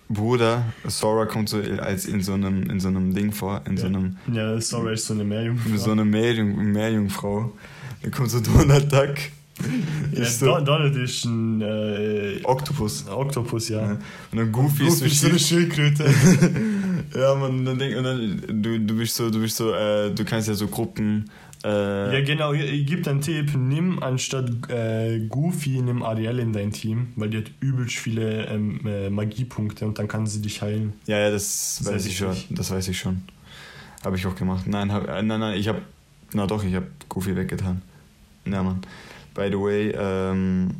[0.09, 3.87] Bruder, Sora kommt so als in so einem, in so einem Ding vor, in so
[3.87, 5.77] einem, Ja, sorry, ist so eine Meerjungfrau.
[5.77, 7.51] so eine Meerjung, Meerjungfrau.
[8.03, 9.15] Da kommt so Donald Duck.
[10.11, 13.07] Ja, Ich so, Don- Donald ist ein äh, Oktopus.
[13.07, 13.81] Oktopus, ja.
[13.81, 13.91] Ja.
[14.31, 15.39] Und dann Goofy, ist so ist so eine.
[15.39, 16.05] Schildkröte.
[17.15, 20.25] Ja, man, dann denk, und dann, du, du bist so, du bist so, äh, du
[20.25, 21.29] kannst ja so Gruppen,
[21.63, 23.56] äh, ja, genau, ich gebe einen Tipp.
[23.56, 28.82] Nimm anstatt äh, Goofy, nimm Ariel in dein Team, weil die hat übelst viele ähm,
[28.86, 30.93] äh, Magiepunkte und dann kann sie dich heilen.
[31.06, 33.21] ja, ja, das Sehr weiß ich schon, das weiß ich schon.
[34.04, 34.67] Habe ich auch gemacht.
[34.67, 35.82] Nein, hab, äh, nein, nein, ich habe,
[36.34, 37.82] na doch, ich habe Goofy weggetan.
[38.45, 38.82] Ja, Mann.
[39.34, 40.71] By the way, ähm,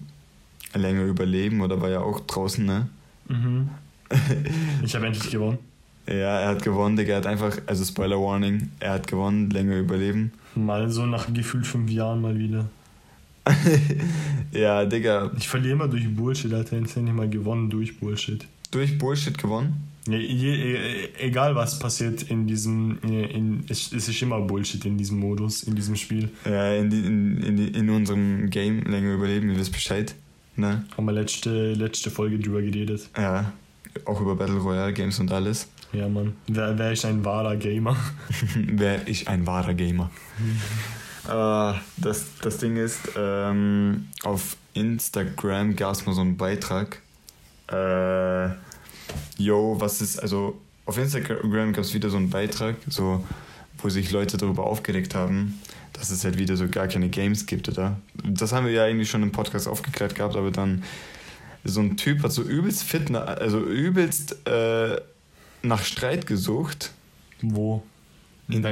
[0.76, 2.90] länger überleben oder war ja auch draußen, ne?
[3.28, 3.70] Mhm.
[4.84, 5.60] Ich habe endlich gewonnen.
[6.08, 7.14] Ja, er hat gewonnen, Digga.
[7.14, 10.32] Er hat einfach, also Spoiler Warning, er hat gewonnen, länger überleben.
[10.56, 12.66] Mal so nach gefühlt fünf Jahren mal wieder.
[14.52, 15.32] ja, Digga.
[15.38, 16.78] Ich verliere immer durch Bullshit, Alter.
[16.78, 18.46] Jetzt endlich mal gewonnen durch Bullshit.
[18.72, 19.90] Durch Bullshit gewonnen?
[20.08, 25.20] Ja, je, e, egal was passiert in diesem, in, es, ist immer Bullshit in diesem
[25.20, 26.30] Modus, in diesem Spiel.
[26.46, 30.14] Ja, in, die, in, in, in unserem Game länger überleben, ihr wisst Bescheid.
[30.56, 30.86] Ne?
[30.98, 33.10] Haben wir letzte, letzte Folge drüber geredet.
[33.18, 33.54] Ja,
[34.06, 35.70] auch über Battle Royale Games und alles.
[35.94, 36.36] Ja, Mann.
[36.48, 37.96] Wer, wer ist ein wahrer Gamer?
[38.56, 40.10] wer ist ein wahrer Gamer?
[41.28, 47.00] äh, das, das Ding ist, ähm, auf Instagram gab es mal so einen Beitrag.
[47.72, 48.48] Äh,
[49.38, 53.24] yo, was ist, also auf Instagram gab es wieder so einen Beitrag, so,
[53.78, 55.62] wo sich Leute darüber aufgeregt haben,
[55.94, 57.98] dass es halt wieder so gar keine Games gibt, oder?
[58.24, 60.84] Das haben wir ja eigentlich schon im Podcast aufgeklärt gehabt, aber dann
[61.64, 65.00] so ein Typ hat so übelst fit, also übelst äh,
[65.64, 66.92] nach Streit gesucht.
[67.42, 67.84] Wo?
[68.50, 68.66] In,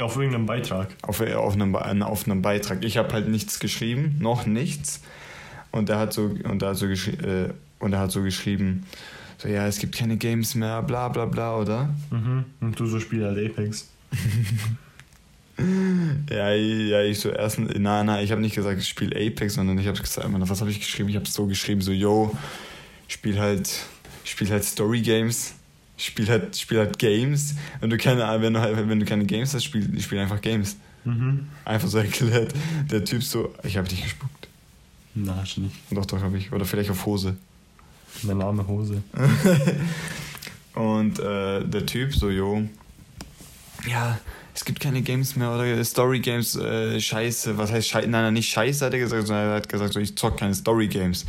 [0.00, 0.94] auf irgendeinem Beitrag.
[1.02, 2.84] Auf, auf, einem, auf einem Beitrag.
[2.84, 5.00] Ich habe halt nichts geschrieben, noch nichts.
[5.72, 8.86] Und er hat so, und er hat so, äh, und er hat so geschrieben,
[9.38, 11.94] so ja, es gibt keine Games mehr, bla bla bla, oder?
[12.10, 12.44] Mhm.
[12.60, 13.88] Und du so spielst halt Apex.
[16.30, 19.78] ja, ja, ich so erst, na, na, ich habe nicht gesagt, ich spiele Apex, sondern
[19.78, 21.08] ich habe gesagt, was habe ich geschrieben?
[21.08, 22.36] Ich habe so geschrieben, so, yo,
[23.08, 23.68] spiel halt,
[24.24, 25.54] spiel halt Story Games,
[25.96, 27.54] spiel halt, spiel halt Games.
[27.80, 30.76] Wenn du keine, wenn du, halt, wenn du keine Games hast, spiel, spiel einfach Games.
[31.04, 31.48] Mhm.
[31.64, 32.52] Einfach so erklärt.
[32.90, 34.48] Der Typ so, ich habe dich gespuckt.
[35.14, 35.76] Na, hast du nicht.
[35.90, 36.52] Doch, doch, habe ich.
[36.52, 37.36] Oder vielleicht auf Hose.
[38.22, 39.02] Mein Name Hose.
[40.74, 42.68] und äh, der Typ so, jo,
[43.86, 44.18] ja,
[44.54, 47.58] es gibt keine Games mehr oder Story Games, äh, scheiße.
[47.58, 48.08] Was heißt scheiße?
[48.08, 50.54] Nein, nein, nicht scheiße hat er gesagt, sondern er hat gesagt, so, ich zock keine
[50.54, 51.26] Story Games.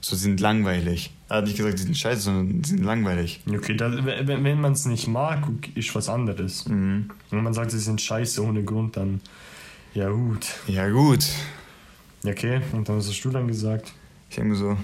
[0.00, 1.10] So, sind langweilig.
[1.28, 3.40] Er hat nicht gesagt, sie sind scheiße, sondern sie sind langweilig.
[3.48, 6.68] Okay, das, wenn, wenn man es nicht mag, ist was anderes.
[6.68, 7.10] Mhm.
[7.30, 9.20] Wenn man sagt, sie sind scheiße ohne Grund, dann
[9.92, 10.46] ja gut.
[10.68, 11.26] Ja gut.
[12.24, 13.92] Okay, und dann hast du dann gesagt?
[14.30, 14.76] Ich habe mir so,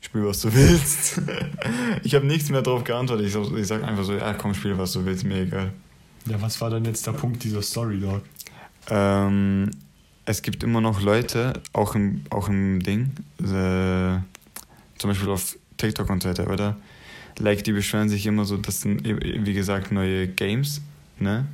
[0.00, 1.20] spiel, was du willst.
[2.02, 3.26] ich habe nichts mehr darauf geantwortet.
[3.26, 5.72] Ich, ich sage einfach so, ja komm, spiel, was du willst, mir egal.
[6.26, 8.22] Ja, was war denn jetzt der Punkt dieser Story, Dog?
[8.88, 9.70] Ähm,
[10.24, 14.18] es gibt immer noch Leute, auch im, auch im Ding, äh,
[14.98, 16.76] zum Beispiel auf TikTok und so weiter, oder?
[17.38, 20.80] Like, die beschweren sich immer so, das sind, wie gesagt, neue Games,
[21.18, 21.46] ne?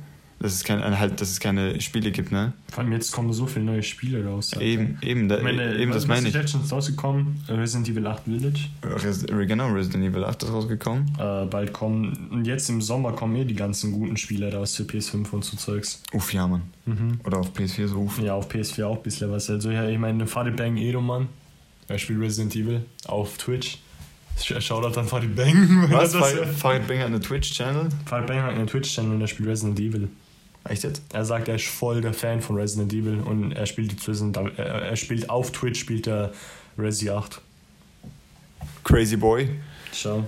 [0.43, 2.51] dass es, kein, halt, dass es keine Spiele gibt, ne?
[2.69, 4.51] Vor allem jetzt kommen so viele neue Spiele raus.
[4.53, 4.65] Alter.
[4.65, 6.35] Eben, eben, da, meine, eben das meine ich.
[6.35, 7.41] Ist letztens rausgekommen?
[7.47, 8.59] Resident Evil 8 Village.
[8.83, 11.17] Res, genau, Resident Evil 8 ist rausgekommen.
[11.17, 14.83] Äh, bald kommen, und jetzt im Sommer kommen eh die ganzen guten Spiele raus für
[14.83, 16.03] PS5 und so Zeugs.
[16.11, 16.63] Uff, ja, Mann.
[16.85, 17.21] Mhm.
[17.23, 18.19] Oder auf PS4 so uff.
[18.19, 19.49] Ja, auf PS4 auch ein bisschen was.
[19.49, 21.29] Also, ja, ich meine, Farid Bang Edelmann,
[21.87, 23.79] er spielt Resident Evil auf Twitch.
[24.37, 25.87] Shoutout an Farid Bang.
[25.91, 26.15] Was?
[26.15, 27.89] Farid Bang hat eine Twitch-Channel?
[28.05, 30.09] Farid Bang hat eine Twitch-Channel und er spielt Resident Evil.
[30.65, 31.01] Echt jetzt?
[31.11, 34.95] Er sagt, er ist voll der Fan von Resident Evil und er spielt die er
[34.95, 36.31] spielt auf Twitch spielt er
[36.77, 37.41] Resi 8.
[38.83, 39.49] Crazy Boy.
[39.93, 40.23] Schau.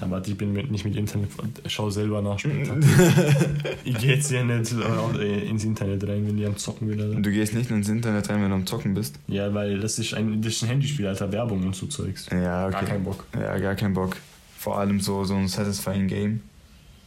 [0.00, 1.30] Ja, warte, ich bin mit, nicht mit Internet.
[1.66, 2.76] Schau selber nach später.
[3.84, 7.06] ich gehe jetzt ja nicht äh, ins Internet rein, wenn die am Zocken wieder.
[7.06, 9.18] Du gehst nicht ins Internet rein, wenn du am Zocken bist?
[9.28, 12.26] Ja, weil das ist ein, das ist ein Handyspiel, alter Werbung und so Zeugs.
[12.30, 12.72] Ja, okay.
[12.72, 13.26] Gar keinen Bock.
[13.34, 14.16] Ja, gar keinen Bock.
[14.56, 16.40] Vor allem so, so ein satisfying Game.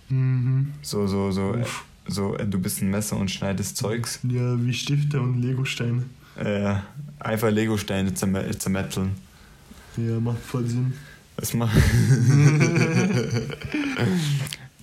[0.10, 0.73] Mhm.
[0.82, 1.53] So, so, so.
[1.53, 4.19] Uff so, äh, du bist ein Messer und schneidest Zeugs.
[4.23, 6.03] Ja, wie Stifte und Legosteine.
[6.36, 6.75] Äh,
[7.19, 9.12] einfach Legosteine zermetteln.
[9.97, 10.93] Ja, macht voll Sinn.
[11.38, 11.78] Was macht.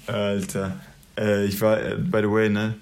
[0.07, 0.81] Alter.
[1.17, 2.75] Äh, ich war, äh, by the way, ne?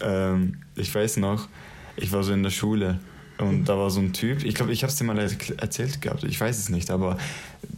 [0.00, 1.48] Ähm, ich weiß noch,
[1.96, 2.98] ich war so in der Schule
[3.38, 6.24] und da war so ein Typ, ich glaube, ich habe es dir mal erzählt gehabt,
[6.24, 7.18] ich weiß es nicht, aber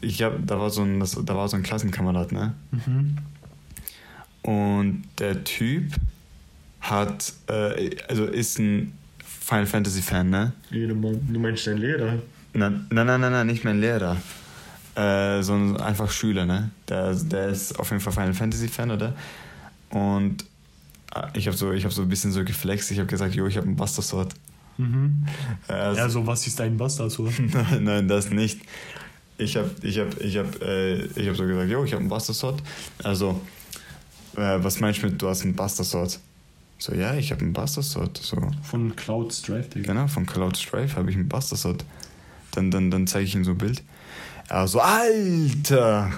[0.01, 2.55] ich hab, da war so ein, das, da war so ein Klassenkamerad, ne?
[2.71, 3.16] Mhm.
[4.43, 5.93] Und der Typ
[6.81, 8.93] hat, äh, also ist ein
[9.25, 10.53] Final Fantasy Fan, ne?
[10.71, 12.19] Du meinst dein Lehrer?
[12.55, 14.16] Nein, nein, nein, nein, nicht mein Lehrer.
[15.00, 16.70] Äh, sondern einfach Schüler, ne?
[16.88, 19.14] Der, der ist auf jeden Fall Final Fantasy Fan, oder?
[19.88, 20.44] Und
[21.14, 22.90] äh, ich habe so, hab so ein bisschen so geflext.
[22.90, 24.34] Ich habe gesagt, jo, ich habe einen Buster Sword.
[24.76, 25.26] Mhm.
[25.68, 27.32] Äh, also, ja, so was ist dein Buster Sword?
[27.38, 28.60] nein, nein, das nicht.
[29.38, 32.10] Ich habe ich hab, ich hab, äh, ich hab so gesagt, jo, ich habe einen
[32.10, 32.62] Buster Sword.
[33.02, 33.40] Also
[34.36, 36.18] äh, was meinst du mit, du hast einen Buster Sword?
[36.76, 38.18] So, ja, ich habe einen Buster Sword.
[38.18, 38.36] So.
[38.62, 39.94] Von Cloud Strife, Digga.
[39.94, 41.86] Genau, von Cloud Strife habe ich einen Buster Sword.
[42.50, 43.82] Dann, dann, dann zeige ich ihm so ein Bild.
[44.50, 46.10] Er so, Alter!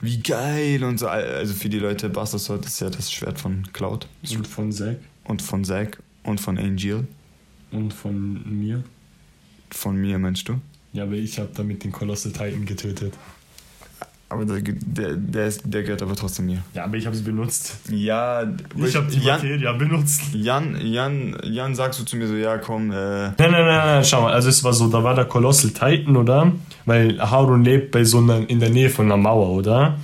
[0.00, 0.84] Wie geil!
[0.84, 4.06] Und so, also für die Leute, Buster Sword ist ja das Schwert von Cloud.
[4.30, 4.98] Und von Zack.
[5.24, 6.00] Und von Zack.
[6.22, 7.08] Und von Angel.
[7.72, 8.84] Und von mir.
[9.70, 10.60] Von mir, meinst du?
[10.92, 13.12] Ja, aber ich habe damit den Colossal Titan getötet.
[14.30, 16.58] Aber der, der, der, ist, der gehört aber trotzdem mir.
[16.74, 17.78] Ja, aber ich habe sie benutzt.
[17.90, 18.42] Ja,
[18.76, 20.20] Ich habe die Jan, Materia benutzt.
[20.34, 24.04] Jan, Jan, Jan, sagst du zu mir so, ja komm, äh, Nein, nein, nein, nein,
[24.04, 26.52] schau mal, also es war so, da war der Colossal Titan, oder?
[26.84, 29.96] Weil Harun lebt bei so einer, in der Nähe von einer Mauer, oder?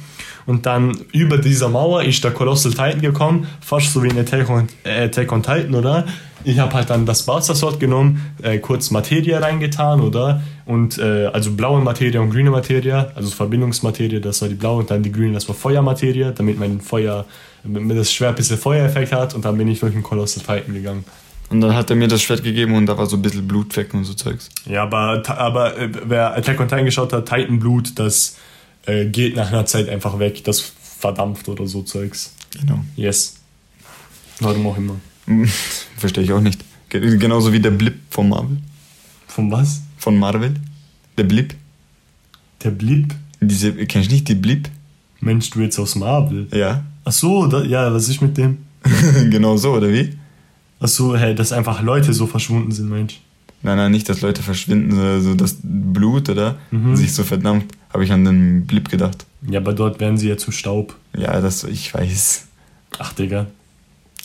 [0.47, 4.49] Und dann über dieser Mauer ist der Colossal Titan gekommen, fast so wie in Attack
[4.49, 6.07] on, äh, Attack on Titan, oder?
[6.45, 10.43] Ich habe halt dann das Master Sword genommen, äh, kurz Materia reingetan, oder?
[10.67, 14.91] Und äh, also blaue Materie und grüne Materie, also Verbindungsmaterie, das war die blaue und
[14.91, 17.25] dann die grüne, das war Feuermaterie, damit mein Feuer,
[17.65, 20.75] damit das Schwert ein bisschen Feuereffekt hat und dann bin ich durch den Colossal Titan
[20.75, 21.05] gegangen.
[21.51, 23.99] und dann hat er mir das Schwert gegeben und da war so ein bisschen Blutflecken
[23.99, 24.49] und so Zeugs.
[24.67, 28.37] Ja, aber, aber äh, wer Attack on Titan geschaut hat, Titanblut, das
[28.87, 30.45] äh, geht nach einer Zeit einfach weg.
[30.45, 32.35] Das verdampft oder so Zeugs.
[32.59, 32.81] Genau.
[32.97, 33.37] Yes.
[34.41, 34.97] Warum auch immer.
[35.97, 36.61] Verstehe ich auch nicht.
[36.89, 38.59] Ge- Genauso wie der Blip von Marvel.
[39.27, 39.83] Von was?
[39.99, 40.55] Von Marvel.
[41.17, 41.55] Der Blip.
[42.63, 43.15] Der Blip?
[43.41, 44.69] Diese, kennst du nicht die Blip?
[45.21, 46.49] Mensch, du jetzt aus Marvel.
[46.53, 46.85] Ja.
[47.05, 48.59] Ach so, da, ja, was ist mit dem?
[49.31, 50.17] genau so, oder wie?
[50.81, 53.21] Ach so, hey, dass einfach Leute so verschwunden sind, Mensch.
[53.63, 56.59] Nein, nein, nicht, dass Leute verschwinden, sondern so das Blut, oder?
[56.71, 56.95] Mhm.
[56.97, 57.73] Sich so verdammt.
[57.91, 59.25] Habe ich an den Blip gedacht.
[59.49, 60.95] Ja, aber dort werden sie ja zu Staub.
[61.17, 62.47] Ja, das, ich weiß.
[62.99, 63.47] Ach, Digga.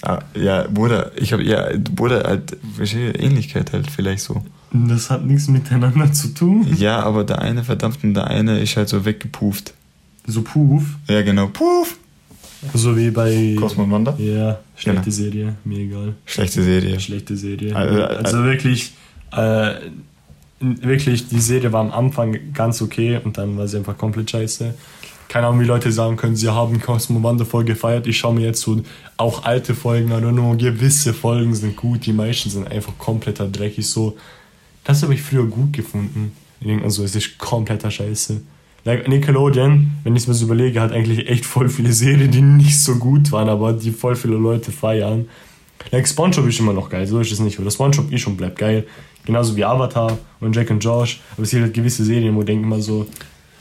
[0.01, 2.55] Ah, ja, Bruder, ich habe ja, Bruder, halt,
[3.19, 4.41] Ähnlichkeit halt vielleicht so.
[4.71, 6.65] Das hat nichts miteinander zu tun.
[6.77, 9.73] Ja, aber der eine verdammt und der eine ist halt so weggepuft.
[10.25, 10.83] So Puff.
[11.07, 11.47] Ja, genau.
[11.47, 11.97] Puff.
[12.73, 13.55] So wie bei.
[13.57, 14.15] Cosmo Wanda.
[14.17, 15.12] Ja, schlechte Genau.
[15.15, 15.55] Serie.
[15.63, 16.13] Mir egal.
[16.25, 16.99] Schlechte Serie.
[16.99, 17.75] schlechte Serie.
[17.75, 18.93] Also, Also, wirklich,
[19.31, 19.73] äh,
[20.59, 24.73] wirklich, die Serie war am Anfang ganz okay und dann war sie einfach komplett scheiße.
[25.29, 28.07] Keine Ahnung, wie Leute sagen können, sie haben Cosmo Wanda voll gefeiert.
[28.07, 28.81] Ich schaue mir jetzt so
[29.15, 33.47] auch alte Folgen an und nur gewisse Folgen sind gut, die meisten sind einfach kompletter
[33.47, 33.87] Dreckig.
[33.87, 34.17] So,
[34.83, 36.31] das habe ich früher gut gefunden.
[36.59, 38.41] Ich denke mal so, es ist kompletter Scheiße.
[38.85, 42.41] Like Nickelodeon, wenn ich es mir so überlege, hat eigentlich echt voll viele Serien, die
[42.41, 45.29] nicht so gut waren, aber die voll viele Leute feiern.
[45.91, 47.59] Like Spongebob ist immer noch geil, so ist es nicht.
[47.59, 48.87] Oder Spongebob ist und bleibt geil.
[49.25, 51.21] Genauso wie Avatar und Jack und Josh.
[51.33, 53.05] Aber es gibt halt gewisse Serien, wo ich denke immer so,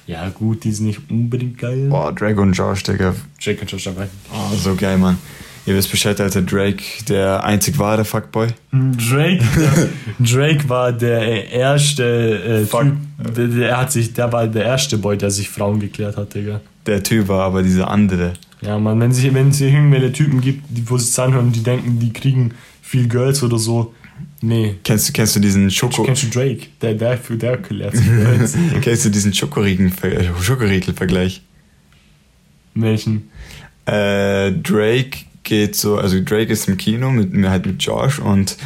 [0.08, 1.88] ja gut, die sind nicht unbedingt geil.
[1.90, 3.14] Boah, Dragon Josh, Digga.
[3.38, 4.08] Jack und Josh dabei.
[4.32, 5.18] Oh, so geil, Mann.
[5.66, 8.48] Ihr wisst Bescheid, Alter, Drake, der einzig wahre Fuckboy.
[8.72, 12.84] Drake, der, Drake war der erste äh, Fuck.
[12.84, 16.34] Typ, der, der, hat sich, der war der erste Boy, der sich Frauen geklärt hat,
[16.34, 16.62] Digga.
[16.86, 18.32] Der Typ war aber dieser andere.
[18.62, 21.52] Ja, man, wenn es wenn es irgendwelche Typen gibt, die, wo sie es anhören und
[21.56, 23.92] die denken, die kriegen viel Girls oder so,
[24.40, 24.76] nee.
[24.84, 26.04] Kennst du, kennst du diesen Schoko...
[26.04, 26.66] Kennst du Drake?
[26.80, 28.02] Der, der, der Girls.
[28.80, 29.90] kennst du diesen Schokoriegel-
[30.40, 31.42] Schokoriegel-Vergleich?
[32.74, 33.30] Welchen?
[33.86, 38.56] Äh, Drake geht so, also Drake ist im Kino mit mir halt mit Josh und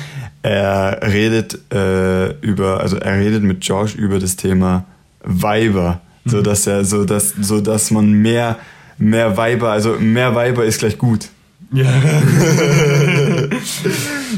[0.42, 4.85] er redet äh, über, also er redet mit Josh über das Thema
[5.22, 8.58] Weiber, so dass er, so dass, so dass man mehr,
[8.98, 11.28] mehr Weiber, also mehr Weiber ist gleich gut.
[11.72, 11.92] Ja.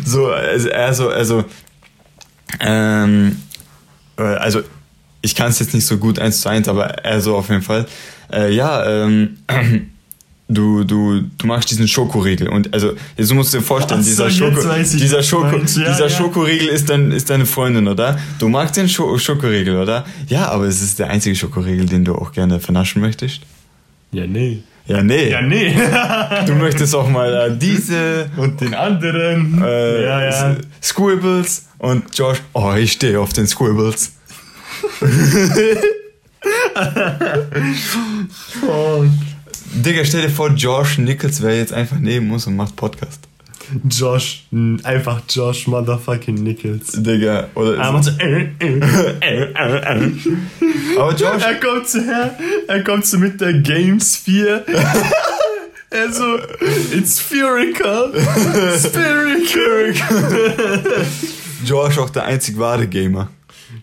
[0.05, 1.45] So, also, also, also,
[2.61, 3.37] ähm,
[4.19, 4.61] äh, also
[5.23, 7.63] ich kann es jetzt nicht so gut eins zu eins, aber er so auf jeden
[7.63, 7.87] Fall.
[8.33, 9.39] Äh, ja, ähm,
[10.49, 14.31] du, du, du machst diesen Schokoriegel und also jetzt musst du dir vorstellen, so, dieser,
[14.31, 15.57] Schoko, dieser, Schoko.
[15.57, 16.09] Ja, dieser ja.
[16.11, 18.19] Schokoriegel ist, dein, ist deine Freundin, oder?
[18.39, 20.05] Du magst den Scho Schokoriegel, oder?
[20.29, 23.41] Ja, aber es ist der einzige Schokoriegel, den du auch gerne vernaschen möchtest.
[24.13, 24.63] Ja, nee.
[24.87, 25.31] Ja, nee.
[25.31, 25.75] Ja, nee.
[26.47, 29.63] Du möchtest auch mal äh, diese Und den anderen.
[29.63, 30.57] äh, ja, ja.
[30.83, 32.39] Squibbles und Josh.
[32.53, 34.13] Oh, ich stehe auf den Squibbles.
[38.69, 39.05] Oh,
[39.75, 43.21] Digga, stell dir vor, Josh Nichols wäre jetzt einfach neben uns und macht Podcast.
[43.89, 44.45] Josh.
[44.51, 46.93] mm, Einfach Josh Motherfucking Nichols.
[46.93, 47.77] Digga, oder.
[47.79, 48.79] Er macht so, äh, äh,
[49.21, 50.11] äh, äh, äh.
[50.99, 51.43] aber Josh.
[51.43, 52.37] Er kommt so her,
[52.69, 54.65] er kommt so mit der Gamesphere.
[55.91, 56.39] er so,
[56.93, 58.13] it's spherical.
[58.79, 59.95] Spherical.
[61.65, 63.29] Josh auch der einzig wahre Gamer.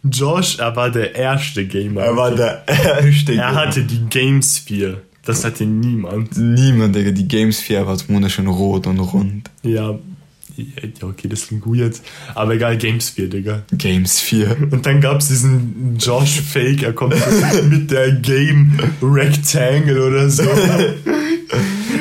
[0.04, 2.02] Josh, er war der erste Gamer.
[2.02, 3.56] Er war der erste Er Gamer.
[3.56, 5.02] hatte die Gamesphere.
[5.26, 6.38] Das hatte niemand.
[6.38, 7.12] Niemand, Digga.
[7.12, 9.50] Die Gamesphere war so wunderschön rot und rund.
[9.64, 10.00] Ja.
[10.58, 12.04] Ja, okay, das klingt gut jetzt.
[12.36, 13.64] Aber egal, Gamesphere, Digga.
[13.72, 14.56] Gamesphere.
[14.72, 17.16] Und dann gab's diesen Josh Fake, er kommt
[17.70, 20.44] mit der Game Rectangle oder so.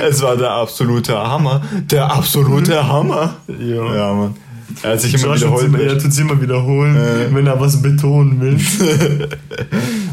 [0.02, 1.62] Es war der absolute Hammer.
[1.90, 3.36] Der absolute Hammer.
[3.48, 3.94] Ja.
[3.94, 4.34] Ja, Mann.
[4.82, 7.34] Er hat sich immer Josh immer, er tut's immer wiederholen, Äh.
[7.34, 8.58] wenn er was betonen will.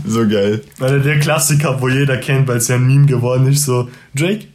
[0.07, 0.61] So geil.
[0.79, 4.45] Weil der Klassiker, wo jeder kennt, weil es ja ein Meme geworden ist, so, Drake,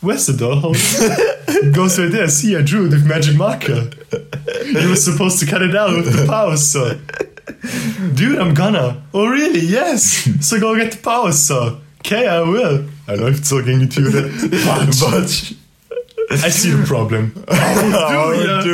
[0.00, 0.98] where's the dollhouse?
[1.74, 3.90] Goes right there, see, I drew with magic marker.
[4.72, 6.94] You were supposed to cut it out with the power saw.
[8.14, 9.02] Dude, I'm gonna.
[9.12, 9.60] Oh really?
[9.60, 10.26] Yes.
[10.40, 11.76] So go get the power saw.
[12.00, 12.84] Okay, I will.
[13.06, 14.30] Er läuft so gegen die Türe.
[14.66, 15.02] Watch.
[15.02, 15.54] Watch.
[16.46, 17.32] I see the problem.
[17.46, 18.64] Oh, du, ja.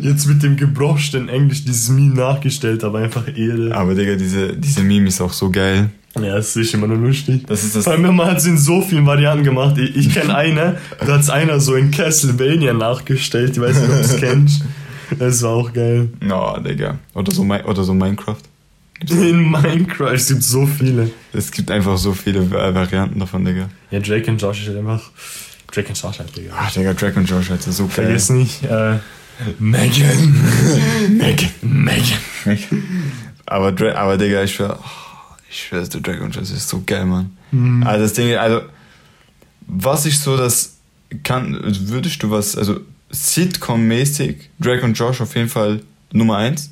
[0.00, 3.74] Jetzt mit dem gebrochenen Englisch dieses Meme nachgestellt, aber einfach Ehre.
[3.74, 5.90] Aber Digga, diese, diese Meme ist auch so geil.
[6.14, 7.46] Ja, das ist immer nur lustig.
[7.46, 7.84] Das ist das.
[7.84, 9.76] Vor allem, man hat es in so vielen Varianten gemacht.
[9.78, 13.52] Ich, ich kenne eine, da hat es einer so in Castlevania nachgestellt.
[13.52, 14.64] Ich weiß nicht, ob du es kennst.
[15.18, 16.10] Das war auch geil.
[16.20, 16.98] No, Digga.
[17.14, 18.42] Oder so, oder so Minecraft.
[19.06, 21.10] In Minecraft, es gibt so viele.
[21.32, 23.68] Es gibt einfach so viele Varianten davon, Digga.
[23.90, 25.10] Ja, Drake und Josh ist halt einfach.
[25.72, 26.52] Drake und Josh halt, Digga.
[26.56, 27.90] Ach, Digga, Drake und Josh halt so geil.
[27.90, 28.98] Vergiss nicht, äh,
[29.58, 30.34] Megan.
[31.16, 31.50] Megan.
[32.44, 33.12] Megan.
[33.46, 36.82] Aber, Dra aber Digga, ich schwör, oh, ich schwör, der Drake und Josh ist so
[36.84, 37.30] geil, Mann.
[37.52, 37.82] Mhm.
[37.86, 38.62] Also das Ding, also,
[39.66, 40.76] was ich so das
[41.22, 41.58] kann,
[41.88, 42.80] würdest du was, also
[43.10, 45.82] Sitcom-mäßig, Drake und Josh auf jeden Fall
[46.12, 46.70] Nummer eins?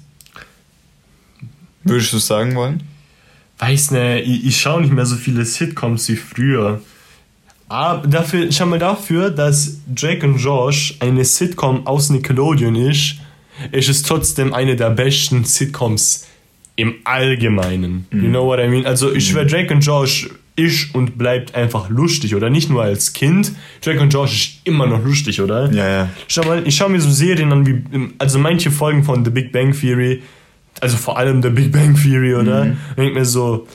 [1.88, 2.82] Würdest du sagen wollen?
[3.58, 6.80] Weiß ne, ich, ich schaue nicht mehr so viele Sitcoms wie früher.
[7.68, 13.16] Aber dafür, schau mal dafür, dass Drake und Josh eine Sitcom aus Nickelodeon ist,
[13.72, 16.26] ist es trotzdem eine der besten Sitcoms
[16.76, 18.06] im Allgemeinen.
[18.10, 18.24] Mhm.
[18.24, 18.86] You know what I mean?
[18.86, 22.50] Also ich schwör, Drake und Josh ist und bleibt einfach lustig, oder?
[22.50, 23.52] Nicht nur als Kind.
[23.82, 25.70] Drake und Josh ist immer noch lustig, oder?
[25.72, 26.10] Ja, ja.
[26.28, 27.82] Schau mal, ich schaue mir so Serien an wie,
[28.18, 30.22] also manche Folgen von The Big Bang Theory,
[30.80, 32.66] also vor allem The Big Bang Theory, oder?
[32.66, 32.76] Mhm.
[32.96, 33.66] Denk mir so,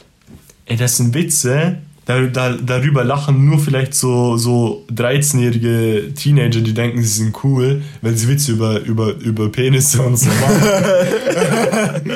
[0.66, 6.74] ey, das sind Witze, da, da, darüber lachen nur vielleicht so, so 13-jährige Teenager, die
[6.74, 12.12] denken, sie sind cool, wenn sie Witze über, über, über Penisse und so machen.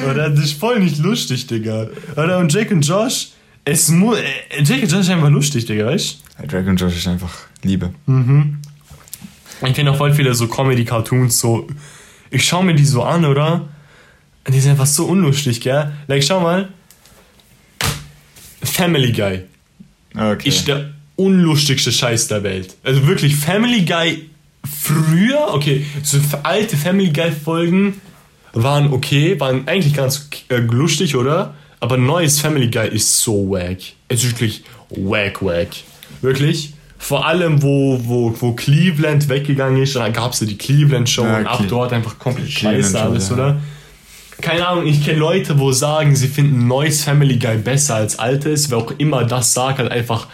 [0.10, 0.30] oder?
[0.30, 1.88] Das ist voll nicht lustig, Digga.
[2.12, 2.38] Oder?
[2.38, 3.28] Und Jake und Josh,
[3.64, 4.18] es muss.
[4.18, 6.56] Äh, Jake und Josh ist einfach lustig, Digga, weißt du?
[6.56, 7.90] Jake und Josh ist einfach Liebe.
[8.06, 8.58] Mhm.
[9.64, 11.66] Ich kenne auch voll viele so Comedy-Cartoons, so.
[12.30, 13.68] Ich schaue mir die so an, oder?
[14.48, 15.92] Die sind einfach so unlustig, gell?
[16.06, 16.68] Like, schau mal.
[18.62, 19.42] Family Guy.
[20.14, 20.48] Okay.
[20.48, 22.76] Ist der unlustigste Scheiß der Welt.
[22.84, 24.28] Also wirklich, Family Guy
[24.66, 28.00] früher, okay, so alte Family Guy Folgen
[28.52, 31.54] waren okay, waren eigentlich ganz äh, lustig, oder?
[31.80, 33.78] Aber neues Family Guy ist so wack.
[34.08, 35.68] Es ist wirklich wack, wack.
[36.22, 36.72] Wirklich.
[36.98, 41.24] Vor allem, wo, wo, wo Cleveland weggegangen ist, dann gab es ja die Cleveland Show
[41.24, 43.34] ja, und ab dort einfach komplett scheiße alles, ja.
[43.34, 43.60] oder?
[44.40, 48.70] Keine Ahnung, ich kenne Leute, wo sagen, sie finden neues Family Guy besser als altes.
[48.70, 50.26] Wer auch immer das sagt, hat einfach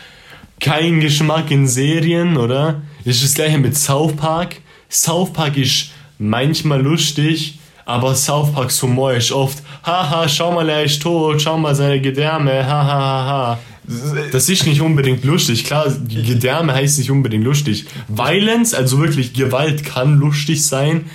[0.61, 2.83] keinen Geschmack in Serien, oder?
[3.05, 4.57] Das ist das gleiche mit South Park.
[4.89, 10.85] South Park ist manchmal lustig, aber South Parks Humor ist oft, haha, schau mal, er
[10.85, 13.59] ist tot, schau mal seine Gedärme, haha, haha.
[14.31, 15.65] Das ist nicht unbedingt lustig.
[15.65, 17.87] Klar, Gedärme heißt nicht unbedingt lustig.
[18.09, 21.07] Violence, also wirklich Gewalt, kann lustig sein,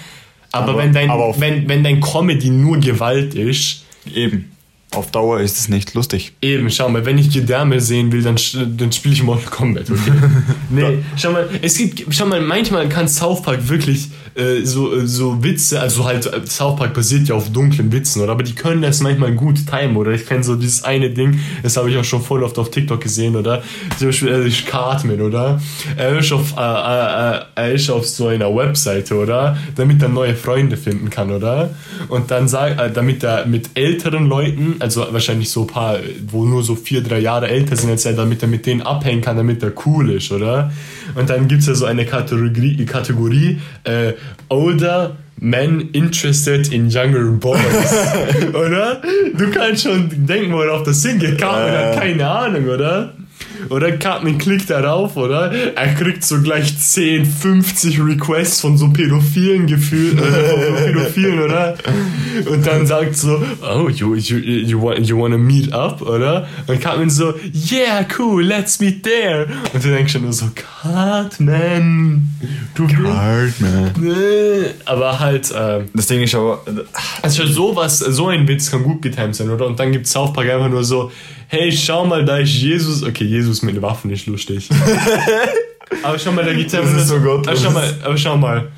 [0.52, 3.86] aber, aber wenn, dein, aber wenn, wenn dein Comedy nur Gewalt ist.
[4.14, 4.52] Eben.
[4.92, 6.34] Auf Dauer ist es nicht lustig.
[6.42, 8.38] Eben, schau mal, wenn ich Gedärme sehen will, dann,
[8.78, 10.12] dann spiele ich Mortal Kombat, okay?
[10.70, 15.08] nee, schau mal, es gibt, schau mal, manchmal kann South Park wirklich äh, so, äh,
[15.08, 18.32] so Witze, also halt, äh, South Park basiert ja auf dunklen Witzen, oder?
[18.32, 20.12] Aber die können das manchmal gut timen, oder?
[20.12, 23.02] Ich kenne so dieses eine Ding, das habe ich auch schon voll oft auf TikTok
[23.02, 23.64] gesehen, oder?
[23.98, 25.60] Zum Beispiel, er ist Cartman, oder?
[25.98, 29.58] Er ist auf, äh, äh, er ist auf so einer Webseite, oder?
[29.76, 31.72] Damit er neue Freunde finden kann, oder?
[32.08, 35.98] Und dann sagt, äh, damit er mit älteren Leuten, also wahrscheinlich so ein paar,
[36.30, 39.22] wo nur so vier, drei Jahre älter sind als er, damit er mit denen abhängen
[39.22, 40.72] kann, damit er cool ist, oder?
[41.16, 44.14] Und dann gibt es ja so eine Kategorie, Kategorie äh,
[44.50, 47.60] Older Men interested in younger boys.
[48.54, 49.02] oder?
[49.38, 51.38] Du kannst schon denken, worauf das hingeht.
[51.38, 51.78] Carmen äh.
[51.78, 53.14] hat keine Ahnung, oder?
[53.70, 55.52] Oder Cartman klickt darauf, oder?
[55.76, 61.76] Er kriegt so gleich 10, 50 Requests von so pädophilen Gefühlen, äh, Pädophilen, oder?
[62.50, 66.48] Und dann sagt so, oh, you, you, you, want, you wanna meet up, oder?
[66.68, 67.34] Und Cartman so,
[67.72, 69.48] yeah, cool, let's meet there.
[69.74, 72.28] Und du denkst schon nur so, Cartman,
[72.76, 73.92] du Cartman.
[74.00, 74.72] Nee.
[74.86, 76.62] Aber halt, äh, Das Ding ist aber...
[77.22, 79.66] Also sowas, so ein Witz kann gut getimt sein, oder?
[79.68, 81.12] Und dann gibt South Park einfach nur so,
[81.48, 83.04] hey, schau mal, da ist Jesus.
[83.04, 84.70] Okay, Jesus mit Waffen ist lustig.
[86.04, 86.94] aber schau mal, da gibt's einfach.
[86.94, 87.48] Das ist so gut.
[87.48, 88.72] Aber schau mal, aber schau mal.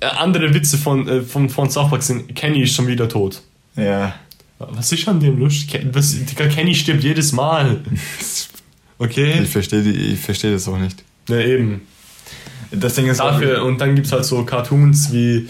[0.00, 3.42] Äh, andere Witze von, äh, von, von South Park sind, Kenny ist schon wieder tot.
[3.76, 4.14] Ja.
[4.58, 5.86] Was ist an dem lustig?
[5.92, 6.16] Was,
[6.54, 7.80] Kenny stirbt jedes Mal.
[9.00, 9.40] Okay?
[9.42, 11.02] Ich verstehe ich versteh das auch nicht.
[11.30, 11.80] Ja, eben.
[12.70, 15.48] Das Ding ist Dafür, und dann gibt es halt so Cartoons wie.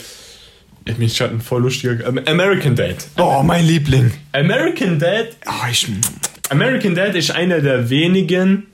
[0.84, 2.06] Ich bin gerade ein voll lustiger.
[2.26, 3.08] American Dad.
[3.18, 4.12] Oh, mein Liebling.
[4.32, 5.36] American Dad.
[5.46, 5.88] Oh, ich,
[6.50, 8.66] American Dad ist einer der wenigen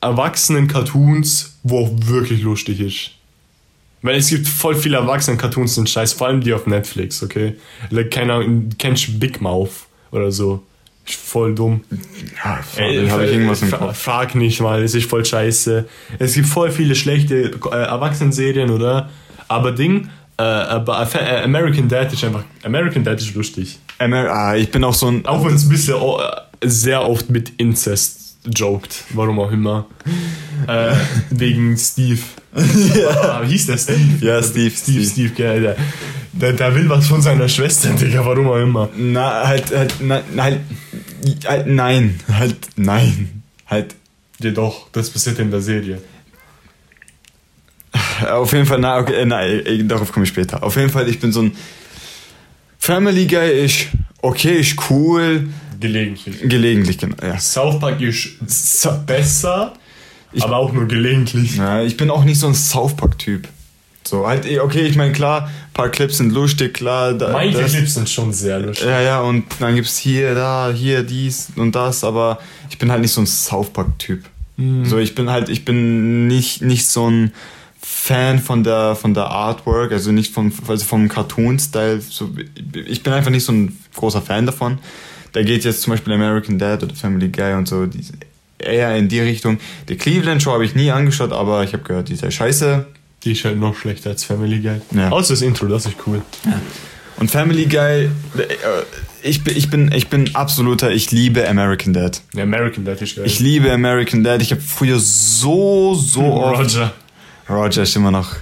[0.00, 3.10] erwachsenen Cartoons, wo auch wirklich lustig ist.
[4.02, 7.56] Weil es gibt voll viele erwachsene Cartoons, sind scheiß, vor allem die auf Netflix, okay?
[7.90, 10.62] Like, keine Ahnung, kennst du Big Mouth oder so?
[11.04, 11.82] Voll dumm.
[12.42, 12.60] Ja,
[13.10, 13.98] habe ich irgendwas im Kopf.
[13.98, 15.88] Frag nicht mal, es ist voll scheiße.
[16.20, 19.10] Es gibt voll viele schlechte äh, Erwachsenenserien, oder?
[19.48, 20.08] Aber Ding,
[20.38, 22.44] äh, aber äh, American Dad ist einfach.
[22.62, 23.78] American Dad ist lustig.
[23.98, 25.26] Amer ah, ich bin auch so ein.
[25.26, 26.20] Auch wenn es ein bisschen oh,
[26.62, 29.86] sehr oft mit Inzest joked, warum auch immer.
[30.66, 30.94] äh,
[31.30, 32.20] wegen Steve.
[32.54, 33.42] ja.
[33.42, 34.26] Wie hieß der Steve?
[34.26, 34.70] Ja, Steve.
[34.70, 35.60] Steve, Steve, Steve geil.
[35.62, 35.76] Der,
[36.32, 38.88] der, der, will was von seiner Schwester, Digga, warum auch immer.
[38.96, 40.60] Na, halt, halt, na, halt,
[41.46, 43.94] halt, nein, halt, nein, halt.
[44.40, 46.00] Ja doch, das passiert in der Serie.
[48.30, 50.62] Auf jeden Fall, na, okay, nein, darauf komme ich später.
[50.62, 51.52] Auf jeden Fall, ich bin so ein
[52.78, 53.88] Family Guy, ist
[54.22, 55.48] okay, ist cool.
[55.80, 56.40] Gelegentlich.
[56.42, 57.38] Gelegentlich, genau, ja.
[57.38, 58.38] South Park ist
[59.06, 59.72] besser,
[60.32, 61.56] ich, aber auch nur gelegentlich.
[61.56, 63.48] Ja, ich bin auch nicht so ein South Park-Typ.
[64.04, 67.14] So, halt, eh, okay, ich meine, klar, ein paar Clips sind lustig, klar.
[67.14, 68.86] Da, Manche das, Clips sind schon sehr lustig.
[68.86, 72.38] Ja, ja, und dann gibt es hier, da, hier, dies und das, aber
[72.70, 74.24] ich bin halt nicht so ein South Park-Typ.
[74.56, 74.84] Mhm.
[74.84, 77.32] So, ich bin halt, ich bin nicht, nicht so ein
[77.80, 82.00] Fan von der, von der Artwork, also nicht vom, also vom Cartoon-Style.
[82.00, 82.30] So,
[82.74, 84.78] ich bin einfach nicht so ein großer Fan davon.
[85.32, 88.04] Da geht jetzt zum Beispiel American Dad oder Family Guy und so, die,
[88.58, 89.58] eher in die Richtung.
[89.88, 92.86] Die Cleveland Show habe ich nie angeschaut, aber ich habe gehört, die sei scheiße.
[93.24, 94.80] Die ist halt noch schlechter als Family Guy.
[94.92, 95.10] Ja.
[95.10, 96.22] Außer das Intro, das ist cool.
[96.44, 96.60] Ja.
[97.18, 98.08] Und Family Guy, äh,
[99.22, 102.22] ich bin, ich bin, ich bin absoluter, ich liebe American Dad.
[102.32, 103.26] Ja, American Dad ist geil.
[103.26, 104.40] Ich liebe American Dad.
[104.40, 106.60] Ich habe früher so, so oft.
[106.60, 106.94] Roger.
[107.50, 108.36] Roger ist immer noch.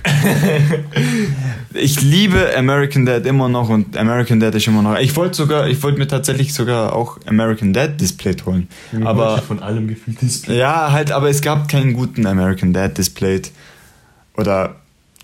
[1.74, 4.98] ich liebe American Dad immer noch und American Dad ist immer noch.
[4.98, 8.68] Ich wollte sogar, ich wollte mir tatsächlich sogar auch American Dad Display holen.
[8.92, 10.58] Ja, aber von allem gefühlt Display.
[10.58, 13.40] Ja, halt, aber es gab keinen guten American Dad Display.
[14.36, 14.76] Oder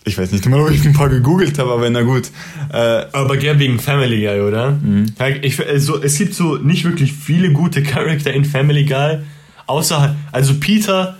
[0.04, 2.30] ich weiß nicht mal, ob ich ein paar gegoogelt habe, aber na gut.
[2.72, 2.76] Äh,
[3.12, 4.72] aber gern wegen Family Guy, oder?
[4.72, 5.06] Mhm.
[5.42, 9.20] Ich, also, es gibt so nicht wirklich viele gute Charakter in Family Guy.
[9.66, 11.16] Außer, also Peter,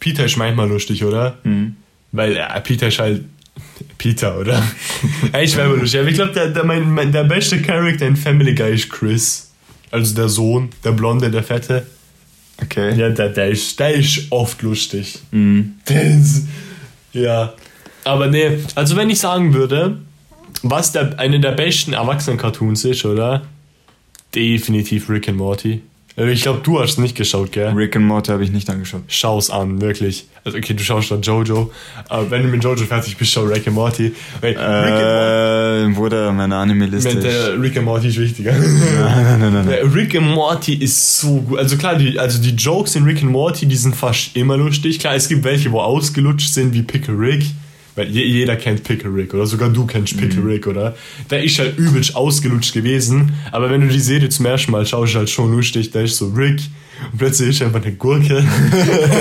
[0.00, 1.38] Peter ist manchmal lustig, oder?
[1.44, 1.76] Mhm.
[2.16, 3.24] Weil äh, Peter ist halt
[3.98, 4.62] Peter, oder?
[5.42, 6.00] ich war immer lustig.
[6.00, 9.50] Aber ich glaube, der, der, mein, mein, der beste Charakter in Family Guy ist Chris.
[9.90, 11.86] Also der Sohn, der Blonde, der Fette.
[12.62, 12.98] Okay.
[12.98, 15.18] Ja, der, der, ist, der ist oft lustig.
[15.30, 15.74] Mhm.
[15.86, 16.46] Ist,
[17.12, 17.52] ja.
[18.04, 19.98] Aber nee, also wenn ich sagen würde,
[20.62, 23.42] was der, eine der besten Erwachsenen-Cartoons ist, oder?
[24.34, 25.82] Definitiv Rick and Morty.
[26.18, 27.68] Also ich glaube, du hast es nicht geschaut, gell?
[27.74, 29.02] Rick and Morty habe ich nicht angeschaut.
[29.06, 30.26] Schau's an, wirklich.
[30.44, 31.70] Also okay, du schaust dann Jojo.
[32.08, 34.14] Aber wenn du mit Jojo fertig bist, schau Rick and Morty.
[34.40, 37.16] Äh, Rick and Bruder, meine Anime-Liste.
[37.16, 38.52] Der Rick and Morty ist wichtiger.
[38.58, 39.92] nein, nein, nein, nein.
[39.92, 41.58] Rick and Morty ist so gut.
[41.58, 44.98] Also klar, die, also die Jokes in Rick and Morty, die sind fast immer lustig.
[44.98, 47.44] Klar, es gibt welche, wo ausgelutscht sind, wie Pickle Rick.
[47.96, 50.48] Weil jeder kennt Pickle Rick oder sogar du kennst Pickle mhm.
[50.48, 50.94] Rick, oder?
[51.30, 55.12] Der ist halt übelst ausgelutscht gewesen, aber wenn du die Serie zum ersten Mal schaust,
[55.12, 56.60] ist halt schon lustig, da ist so Rick
[57.12, 58.44] und plötzlich ist er einfach eine Gurke.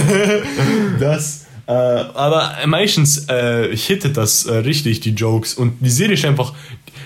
[0.99, 1.45] das.
[1.67, 5.55] Äh, aber meistens äh, hittet das äh, richtig, die Jokes.
[5.55, 6.53] Und die Serie ist einfach,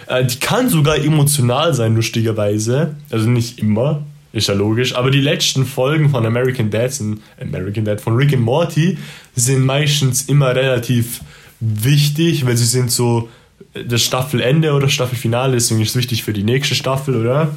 [0.08, 2.96] äh, die kann sogar emotional sein, lustigerweise.
[3.10, 4.04] Also nicht immer,
[4.34, 4.96] ist ja logisch.
[4.96, 8.98] Aber die letzten Folgen von American Dad sind, American Dad, von Rick and Morty,
[9.36, 11.22] sind meistens immer relativ
[11.60, 13.30] wichtig, weil sie sind so
[13.74, 17.56] das Staffelende oder Staffelfinale, deswegen ist es wichtig für die nächste Staffel, oder?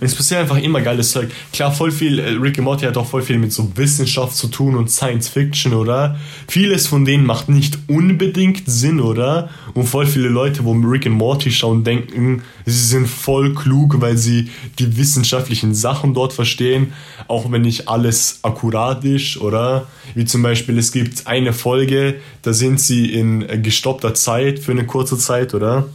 [0.00, 1.30] Und es passiert einfach immer geiles Zeug.
[1.52, 4.74] Klar, voll viel, äh, Rick Morty hat auch voll viel mit so Wissenschaft zu tun
[4.76, 6.18] und Science Fiction, oder?
[6.48, 9.50] Vieles von denen macht nicht unbedingt Sinn, oder?
[9.74, 14.16] Und voll viele Leute, wo Rick and Morty schauen, denken, sie sind voll klug, weil
[14.16, 16.92] sie die wissenschaftlichen Sachen dort verstehen,
[17.28, 19.86] auch wenn nicht alles akkurat ist, oder?
[20.14, 24.86] Wie zum Beispiel, es gibt eine Folge, da sind sie in gestoppter Zeit für eine
[24.86, 25.86] kurze Zeit, oder?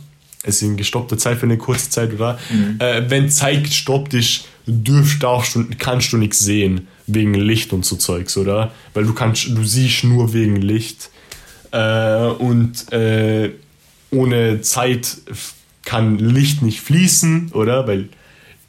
[0.43, 2.39] Es in gestoppter Zeit für eine kurze Zeit, oder?
[2.49, 2.77] Mhm.
[2.79, 7.85] Äh, wenn Zeit gestoppt ist, dürfst, darfst du, kannst du nichts sehen wegen Licht und
[7.85, 8.71] so Zeugs, oder?
[8.93, 11.09] Weil du kannst, du siehst nur wegen Licht.
[11.71, 13.51] Äh, und äh,
[14.11, 15.17] ohne Zeit
[15.83, 17.87] kann Licht nicht fließen, oder?
[17.87, 18.09] Weil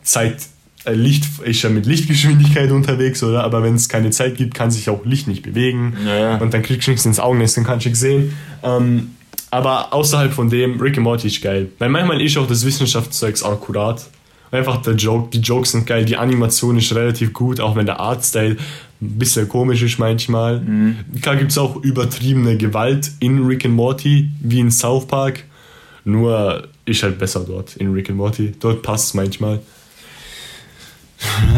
[0.02, 0.38] Zeit,
[0.84, 3.44] äh, Licht ist ja mit Lichtgeschwindigkeit unterwegs, oder?
[3.44, 5.96] Aber wenn es keine Zeit gibt, kann sich auch Licht nicht bewegen.
[6.04, 6.36] Ja, ja.
[6.38, 8.36] Und dann kriegst du nichts ins Augenäst, dann kannst du nichts sehen.
[8.62, 9.10] Ähm,
[9.50, 11.68] aber außerhalb von dem, Rick and Morty ist geil.
[11.78, 14.06] Weil manchmal ist auch das Wissenschaftszeugs akkurat.
[14.52, 18.00] Einfach der Joke, die Jokes sind geil, die Animation ist relativ gut, auch wenn der
[18.00, 18.56] Artstyle
[19.00, 20.60] ein bisschen komisch ist manchmal.
[20.60, 20.96] Mhm.
[21.22, 25.44] Klar gibt es auch übertriebene Gewalt in Rick and Morty, wie in South Park.
[26.04, 28.52] Nur ist halt besser dort in Rick and Morty.
[28.58, 29.60] Dort passt es manchmal.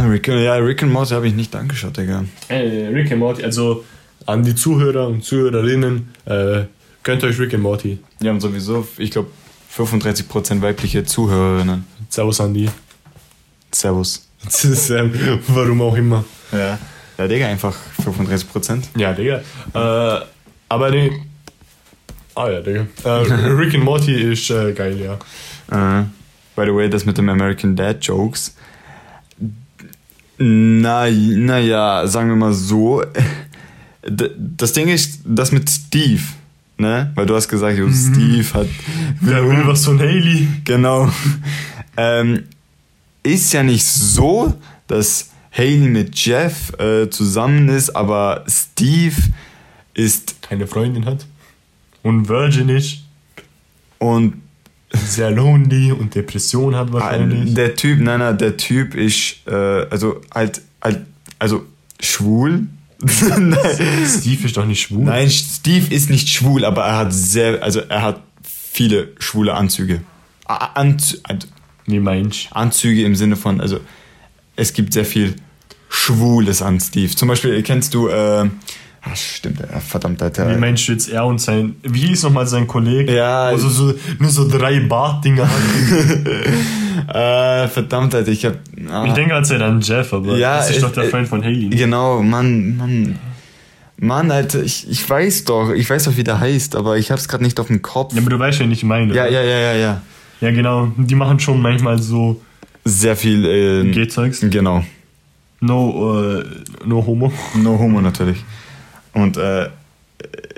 [0.09, 2.25] Rick, ja, Rick and Morty habe ich nicht angeschaut, Digga.
[2.49, 3.85] Äh, Rick and Morty, also
[4.27, 6.65] an die Zuhörer und Zuhörerinnen, äh,
[7.03, 7.99] Gönnt euch Rick and Morty.
[8.21, 9.31] Ja, und sowieso, ich glaube,
[9.77, 11.85] 35% weibliche Zuhörerinnen.
[12.09, 12.69] Servus an die.
[13.73, 14.29] Servus.
[15.49, 16.25] Warum auch immer.
[16.53, 16.79] Ja.
[17.19, 18.89] Ja, Digga, einfach 35 Prozent.
[18.97, 19.43] Ja, Digga.
[19.75, 20.25] Äh,
[20.69, 21.13] aber nee.
[22.35, 22.87] Ah ja, Digga.
[23.05, 25.15] Äh, Rick and Morty ist äh, geil, ja.
[26.01, 26.05] Äh,
[26.57, 28.55] by the way, das mit dem American Dad Jokes.
[30.39, 33.03] Na, naja, sagen wir mal so.
[34.05, 36.23] Das Ding ist, das mit Steve,
[36.83, 37.11] ne?
[37.15, 38.69] Weil du hast gesagt, jo, Steve hat.
[39.21, 40.47] Wer will was von Haley?
[40.65, 41.11] Genau.
[41.97, 42.43] ähm,
[43.23, 44.55] ist ja nicht so,
[44.87, 49.17] dass Haley mit Jeff äh, zusammen ist, aber Steve
[49.95, 51.27] ist Keine Freundin hat.
[52.03, 52.99] Und Virgin ist.
[53.99, 54.43] und
[54.93, 57.55] Sehr lonely und Depression hat wahrscheinlich.
[57.55, 61.01] der Typ, nein, nein, der Typ ist äh, also halt, halt
[61.39, 61.65] also
[62.01, 62.67] schwul.
[63.39, 63.59] nein,
[64.07, 65.05] Steve ist doch nicht schwul.
[65.05, 70.03] nein, Steve ist nicht schwul, aber er hat sehr, also er hat viele schwule Anzüge.
[70.47, 71.21] Anz
[71.87, 73.81] Wie meinst Anzüge im Sinne von, also
[74.57, 75.37] es gibt sehr viel
[75.89, 77.15] Schwules an Steve.
[77.15, 78.49] Zum Beispiel kennst du, äh,
[79.03, 80.49] ah, stimmt, äh, verdammt, Alter.
[80.55, 81.77] Wie meinst du jetzt er und sein.
[81.83, 83.15] Wie hieß nochmal sein Kollege?
[83.15, 83.45] Ja.
[83.45, 85.53] Also so, nur so drei Bartdinger hat.
[87.09, 88.55] Äh, verdammt, Alter, ich hab.
[88.91, 91.09] ah, Ich denke, als er dann Jeff, aber Ja, das ist es- doch der äh,
[91.09, 91.67] Freund von Haley.
[91.67, 91.77] ne?
[91.77, 93.19] Genau, Mann, Mann.
[93.99, 97.29] Mann, Alter, ich, ich weiß doch, ich weiß doch, wie der heißt, aber ich hab's
[97.29, 98.15] gerade nicht auf dem Kopf.
[98.15, 99.13] Ja, aber du weißt ja, nicht meine.
[99.15, 100.03] Ja, ja, ja, ja, ja.
[100.41, 100.93] Ja, genau.
[100.97, 102.41] Die machen schon manchmal so
[102.85, 103.45] Sehr viel.
[103.45, 104.41] Äh, G-Zeugs.
[104.43, 104.85] Genau.
[105.61, 106.45] No, äh,
[106.85, 107.33] no homo.
[107.55, 108.39] No Homo natürlich.
[109.15, 109.69] Und äh,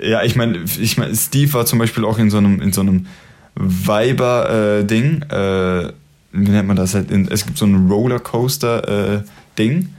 [0.03, 2.81] ja, ich meine, ich mein, Steve war zum Beispiel auch in so einem, in so
[2.81, 3.07] einem
[3.55, 5.23] Weiber-Ding.
[5.23, 5.91] Äh,
[6.31, 7.11] wie nennt man das halt?
[7.11, 9.89] In, es gibt so ein Rollercoaster-Ding.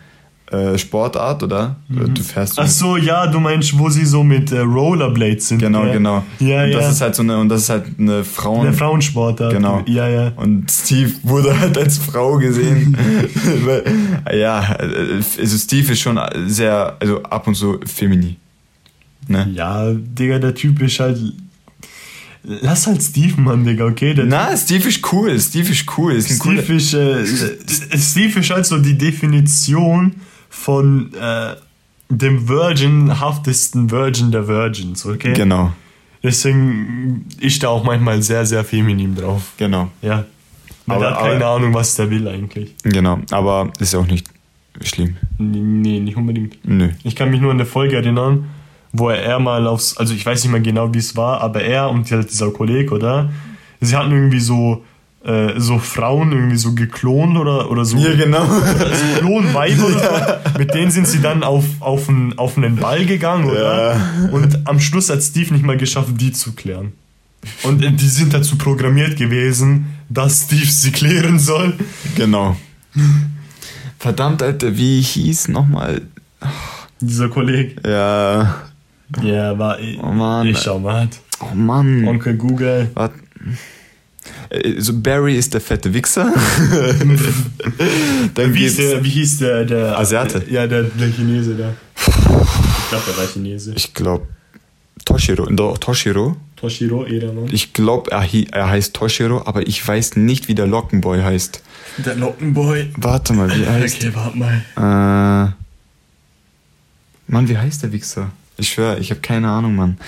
[0.49, 1.75] Äh, Sportart, oder?
[1.89, 5.59] Du fährst Ach so, ja, du meinst, wo sie so mit äh, Rollerblades sind.
[5.59, 5.95] Genau, ja.
[5.95, 6.23] genau.
[6.39, 6.79] Ja, und ja.
[6.79, 8.63] das ist halt so eine, und das ist halt eine Frauen.
[8.63, 9.53] Der Frauensportart.
[9.53, 9.83] Genau.
[9.87, 10.33] Ja, ja.
[10.37, 12.97] Und Steve wurde halt als Frau gesehen.
[14.33, 18.37] Ja, also Steve ist schon sehr, also ab und zu feminin.
[19.29, 19.51] Ne?
[19.55, 21.19] Ja, Digga, der Typ ist halt.
[22.45, 24.15] Lass halt Steve, Mann, Digga, okay?
[24.15, 25.39] Der Na, Steve ist cool.
[25.41, 26.13] Steve ist cool.
[26.13, 26.77] Ist Steve cooler.
[26.77, 30.15] ist, äh, Steve ist halt so die Definition
[30.49, 31.55] von äh,
[32.09, 35.33] dem Virgin-haftesten Virgin der Virgins, okay?
[35.35, 35.73] Genau,
[36.23, 39.53] Deswegen ist er auch manchmal sehr, sehr feminin drauf.
[39.57, 40.25] genau, Ja.
[40.89, 42.75] Man Aber- hat keine aber- Ahnung, was der will eigentlich.
[42.85, 43.19] genau.
[43.33, 44.29] Aber ist ja auch nicht
[44.85, 45.17] schlimm.
[45.39, 46.59] Nee, nicht unbedingt.
[46.65, 46.91] Nö.
[47.03, 48.47] Ich kann mich nur an eine Folge erinnern,
[48.99, 51.91] wo er mal aufs, also ich weiß nicht mehr genau, wie es war, aber er
[51.91, 53.31] und halt dieser Kollege, oder?
[53.81, 54.85] Sie hatten irgendwie so,
[55.25, 57.97] äh, so Frauen irgendwie so geklont oder, oder so.
[57.97, 58.47] genau.
[59.19, 60.59] Klonweib oder so.
[60.59, 64.01] Mit denen sind sie dann auf, auf, einen, auf einen Ball gegangen, oder?
[64.33, 66.93] Und am Schluss hat Steve nicht mal geschafft, die zu klären.
[67.63, 71.75] Und äh, die sind dazu programmiert gewesen, dass Steve sie klären soll.
[72.15, 72.57] genau.
[73.99, 76.03] Verdammt, Alter, wie hieß nochmal?
[77.01, 77.77] Dieser Kollege.
[77.89, 78.63] Ja.
[79.23, 79.99] Ja, war ich.
[80.03, 80.47] Oh Mann.
[80.47, 81.09] Ich schau mal.
[81.41, 82.07] Oh Mann.
[82.07, 82.91] Onkel Google.
[82.95, 83.15] Warte.
[84.51, 86.33] Äh, So Barry ist der fette Wichser.
[88.35, 90.45] Dann Wie hieß der, wie hieß der, der Asiate.
[90.51, 91.73] Ja, der, der Chinese da.
[91.97, 93.73] Ich glaube, der war Chinese.
[93.77, 94.27] Ich glaube
[95.05, 95.47] Toshiro.
[95.47, 96.37] Doch, Toshiro.
[96.57, 97.49] Toshiro Eramon.
[97.53, 101.63] Ich glaube, er, er heißt Toshiro, aber ich weiß nicht, wie der Lockenboy heißt.
[102.05, 102.91] Der Lockenboy.
[102.97, 104.63] Warte mal, wie heißt Okay, warte mal.
[104.77, 105.53] Äh.
[107.29, 108.31] Mann, wie heißt der Wichser?
[108.59, 109.99] Ich schwöre, ich habe keine Ahnung, Mann.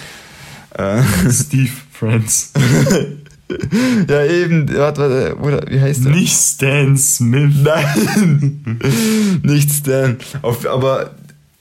[0.74, 2.52] Äh, Steve Friends.
[4.08, 6.12] ja, eben, warte, warte, oder, wie heißt der?
[6.12, 7.54] Nicht Stan Smith.
[7.62, 8.78] Nein!
[9.42, 10.16] Nicht Stan.
[10.42, 11.14] Auf, aber,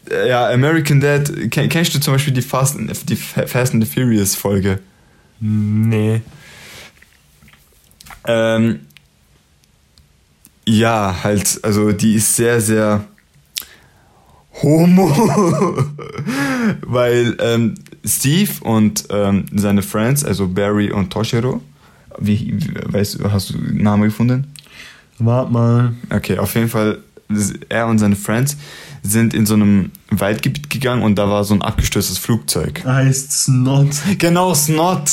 [0.09, 3.73] äh, ja, American Dad, ken, kennst du zum Beispiel die Fast, and- die Fa- Fast
[3.73, 4.79] and the Furious Folge?
[5.39, 6.21] Nee.
[8.25, 8.79] Ähm,
[10.65, 13.05] ja, halt, also die ist sehr, sehr
[14.61, 15.07] homo,
[16.85, 21.61] weil ähm, Steve und ähm, seine Friends, also Barry und Toshiro,
[22.19, 24.47] wie, weißt du, hast du einen Namen gefunden?
[25.19, 25.93] Warte mal.
[26.09, 26.99] Okay, auf jeden Fall,
[27.69, 28.57] er und seine Friends
[29.03, 32.83] sind in so einem Waldgebiet gegangen und da war so ein abgestürztes Flugzeug.
[32.85, 33.89] Heißt Snot.
[34.17, 35.09] Genau, Snot.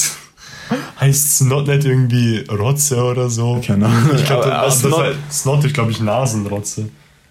[0.99, 3.61] Heißt Snot nicht irgendwie Rotze oder so?
[3.65, 4.11] Keine Ahnung.
[4.17, 6.89] Ich glaube, Snot- Snot ist, glaube ich, Nasenrotze.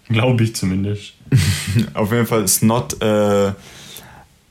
[0.08, 1.13] Glaube ich zumindest.
[1.94, 3.52] Auf jeden Fall Snot, äh,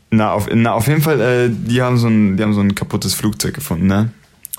[0.09, 2.75] na, auf, na, auf jeden Fall, äh, die haben so ein, die haben so ein
[2.75, 4.11] kaputtes Flugzeug gefunden, ne?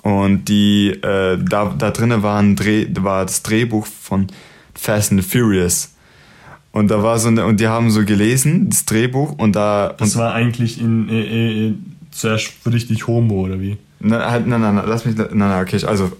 [0.03, 4.27] Und die, äh, da, da drinnen war ein Dreh, war das Drehbuch von
[4.75, 5.95] Fast and the Furious.
[6.73, 10.17] Und da war so eine, und die haben so gelesen, das Drehbuch, und da, Das
[10.17, 11.75] und, war eigentlich in, äh, äh,
[12.11, 13.79] zuerst richtig homo, oder wie?
[14.01, 16.11] na, halt, nein, nein, nein, lass mich, nein, nein, okay, also,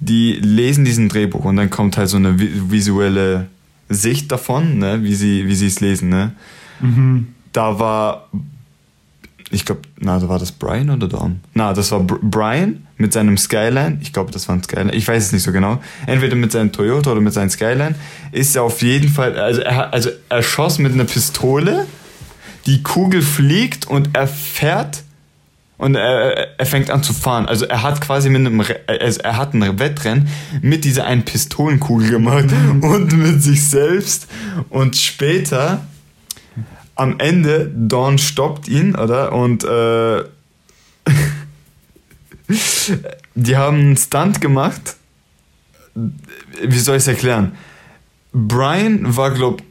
[0.00, 3.48] die lesen diesen Drehbuch und dann kommt halt so eine visuelle
[3.88, 6.32] Sicht davon, ne, wie sie wie es lesen, ne.
[6.80, 7.28] Mhm.
[7.52, 8.28] Da war
[9.50, 11.40] ich glaube, na, da war das Brian oder Dom?
[11.54, 13.98] Na, das war Br Brian mit seinem Skyline.
[14.02, 14.92] Ich glaube, das war ein Skyline.
[14.92, 15.80] Ich weiß es nicht so genau.
[16.06, 17.94] Entweder mit seinem Toyota oder mit seinem Skyline.
[18.32, 21.86] Ist er auf jeden Fall, also er, also er schoss mit einer Pistole.
[22.66, 25.04] Die Kugel fliegt und er fährt
[25.78, 27.46] und er, er fängt an zu fahren.
[27.46, 30.28] Also er hat quasi mit einem, also er hat ein Wettrennen
[30.60, 32.46] mit dieser einen Pistolenkugel gemacht
[32.82, 34.26] und mit sich selbst.
[34.68, 35.86] Und später
[36.96, 39.32] am Ende, Dawn stoppt ihn, oder?
[39.32, 40.24] Und äh,
[43.36, 44.96] die haben einen Stunt gemacht.
[45.94, 47.52] Wie soll ich es erklären?
[48.32, 49.62] Brian war, glaub,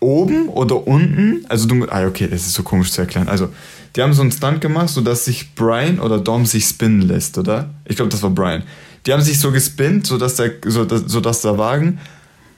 [0.00, 1.46] oben oder unten.
[1.48, 3.28] Also du, ah, okay, das ist so komisch zu erklären.
[3.28, 3.50] Also,
[3.94, 7.70] die haben so einen Stunt gemacht, sodass sich Brian oder Dom sich spinnen lässt, oder?
[7.84, 8.62] Ich glaube, das war Brian.
[9.06, 12.00] Die haben sich so gespinnt, sodass der, sodass der Wagen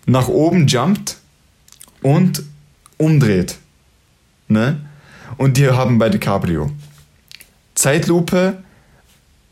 [0.06, 1.16] nach oben jumpt
[2.02, 2.42] und
[2.98, 3.56] umdreht.
[4.48, 4.80] Ne?
[5.36, 6.70] Und die haben beide Cabrio.
[7.74, 8.62] Zeitlupe,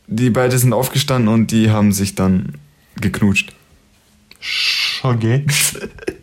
[0.07, 2.59] die beide sind aufgestanden und die haben sich dann
[3.01, 3.53] geknutscht.
[5.03, 5.47] Okay.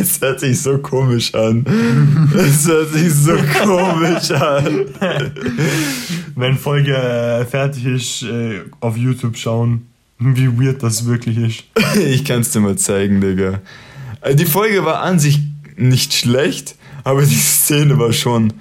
[0.00, 1.64] Es hört sich so komisch an.
[2.34, 3.32] Es hört sich so
[3.62, 4.86] komisch an.
[6.34, 9.86] Wenn Folge äh, fertig ist, äh, auf YouTube schauen,
[10.18, 11.64] wie weird das wirklich ist.
[11.98, 13.60] Ich kann es dir mal zeigen, Digga.
[14.22, 15.40] Äh, die Folge war an sich
[15.76, 18.54] nicht schlecht, aber die Szene war schon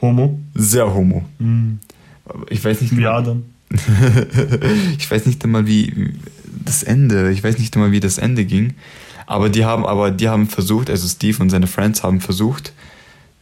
[0.00, 0.40] Homo.
[0.54, 1.24] Sehr homo.
[1.38, 1.78] Mhm.
[2.50, 2.96] Ich weiß nicht.
[2.96, 3.44] Wie Adam.
[4.98, 6.12] ich weiß nicht einmal, wie
[6.64, 8.74] das Ende, ich weiß nicht einmal, wie das Ende ging.
[9.26, 12.72] Aber die haben, aber die haben versucht, also Steve und seine Friends haben versucht,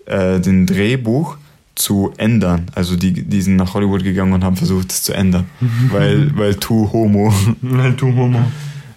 [0.07, 1.37] äh, den Drehbuch
[1.75, 2.71] zu ändern.
[2.75, 5.47] Also die, die sind nach Hollywood gegangen und haben versucht, es zu ändern.
[5.91, 7.33] weil, weil too homo.
[7.61, 8.45] Weil too homo.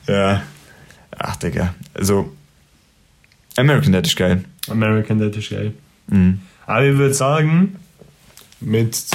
[0.07, 0.43] Ja.
[1.17, 1.73] Ach, Digga.
[1.93, 2.31] Also,
[3.55, 4.43] American Dad ist geil.
[4.69, 5.73] American Dad ist geil.
[6.07, 6.41] Mhm.
[6.65, 7.77] Aber ich würde sagen,
[8.59, 9.05] mit.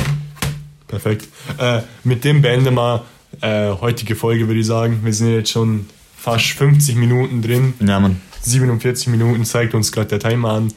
[0.89, 1.29] Perfekt.
[1.59, 3.05] Äh, mit dem beenden wir
[3.41, 5.01] äh, heutige Folge, würde ich sagen.
[5.05, 5.87] Wir sind jetzt schon
[6.21, 7.75] fast 50 Minuten drin.
[7.81, 8.21] Ja, Mann.
[8.43, 10.73] 47 Minuten zeigt uns gerade der Timer an.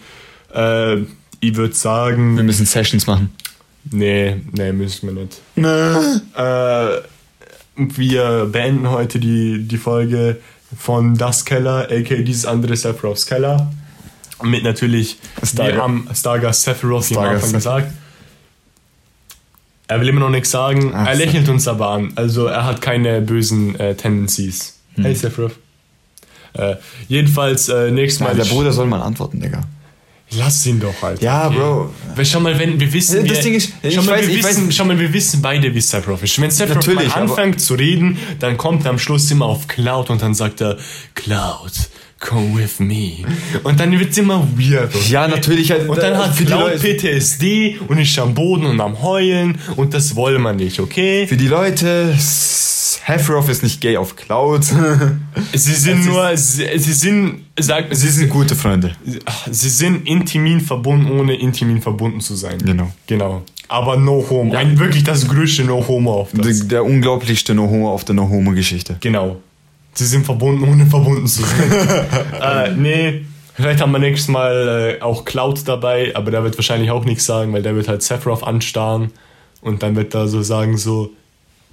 [0.53, 1.05] Äh,
[1.39, 2.37] ich würde sagen.
[2.37, 3.33] Wir müssen Sessions machen.
[3.91, 5.41] Nee, nee, müssen wir nicht.
[5.55, 5.65] Nee.
[6.41, 7.01] Äh,
[7.75, 10.39] wir beenden heute die, die Folge
[10.77, 13.71] von Das Keller, aka dieses andere Sephiroths Keller.
[14.41, 15.75] Mit natürlich, Starga.
[15.75, 17.93] wir haben Stargast Sephiroth am Anfang gesagt.
[19.87, 20.91] Er will immer noch nichts sagen.
[20.93, 22.13] Ach, er lächelt uns aber an.
[22.15, 24.79] Also er hat keine bösen äh, Tendencies.
[24.95, 25.03] Hm.
[25.03, 25.53] Hey Sephiroth.
[26.53, 26.75] Äh,
[27.07, 28.37] jedenfalls, äh, nächstes Mal.
[28.37, 29.63] Ja, der Bruder soll mal antworten, Digga.
[30.37, 31.21] Lass ihn doch halt.
[31.21, 31.93] Ja, Bro.
[32.15, 34.71] Weil schau mal, wenn wir wissen, das wir, Ding ist, schau, mal, weiß, wir wissen
[34.71, 36.41] schau mal, wir wissen beide, wie Sephiroth ist.
[36.41, 40.21] Wenn Sephiroth mal anfängt zu reden, dann kommt er am Schluss immer auf Cloud und
[40.21, 40.77] dann sagt er,
[41.13, 41.71] Cloud,
[42.19, 43.17] come with me.
[43.63, 44.95] Und dann wird es immer weird.
[44.95, 45.11] Okay?
[45.11, 45.71] Ja, natürlich.
[45.71, 50.15] Halt, und dann hat Cloud PTSD und ist am Boden und am Heulen und das
[50.15, 51.27] wollen wir nicht, okay?
[51.27, 52.15] Für die Leute,
[52.93, 54.63] Sephiroth ist nicht gay auf Cloud.
[55.53, 58.95] sie sind nur, sie, sie, sind, sag, sie sind gute Freunde.
[59.49, 62.59] Sie sind intimin verbunden, ohne intimin verbunden zu sein.
[62.59, 62.91] Genau.
[63.07, 63.43] Genau.
[63.67, 64.53] Aber No Homo.
[64.53, 64.59] Ja.
[64.59, 66.59] Ein, wirklich das größte No Homo auf das.
[66.59, 68.97] Der, der unglaublichste No Homo auf der No Homo Geschichte.
[68.99, 69.37] Genau.
[69.93, 72.07] Sie sind verbunden, ohne verbunden zu sein.
[72.41, 76.91] äh, nee, vielleicht haben wir nächstes Mal äh, auch Cloud dabei, aber der wird wahrscheinlich
[76.91, 79.11] auch nichts sagen, weil der wird halt Sephiroth anstarren
[79.61, 81.11] und dann wird er so sagen so,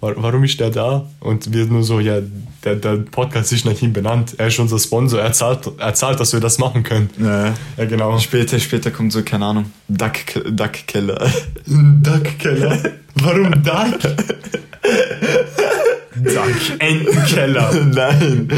[0.00, 1.06] warum ist der da?
[1.20, 2.20] Und wir nur so, ja,
[2.64, 4.34] der, der Podcast ist nach ihm benannt.
[4.38, 5.20] Er ist unser Sponsor.
[5.20, 7.10] Er zahlt, er zahlt dass wir das machen können.
[7.18, 8.18] Ja, ja genau.
[8.18, 10.12] Später, später kommt so, keine Ahnung, Duck,
[10.50, 11.30] Duck Keller.
[11.66, 12.78] Duck Keller?
[13.14, 14.00] Warum Duck?
[16.16, 17.72] Duck, Entenkeller.
[17.84, 18.48] Nein,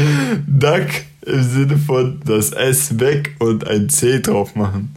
[0.47, 0.87] Duck
[1.25, 4.93] im Sinne von das S weg und ein C drauf machen.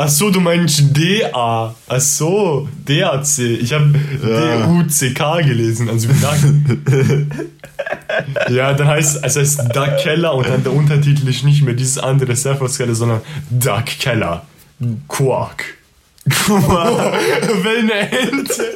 [0.00, 1.74] Ach so, du meinst DA.
[1.88, 3.38] Ach so, DAC.
[3.38, 4.64] Ich habe ja.
[4.64, 6.38] D-U-C-K gelesen, also Duck.
[8.48, 11.98] ja, dann heißt es heißt Duck Keller und dann der Untertitel ist nicht mehr dieses
[11.98, 14.46] andere Sephiroth Keller, sondern Duck Keller.
[15.08, 15.64] Quark.
[16.46, 17.14] Guck mal,
[17.64, 18.74] will eine Ente.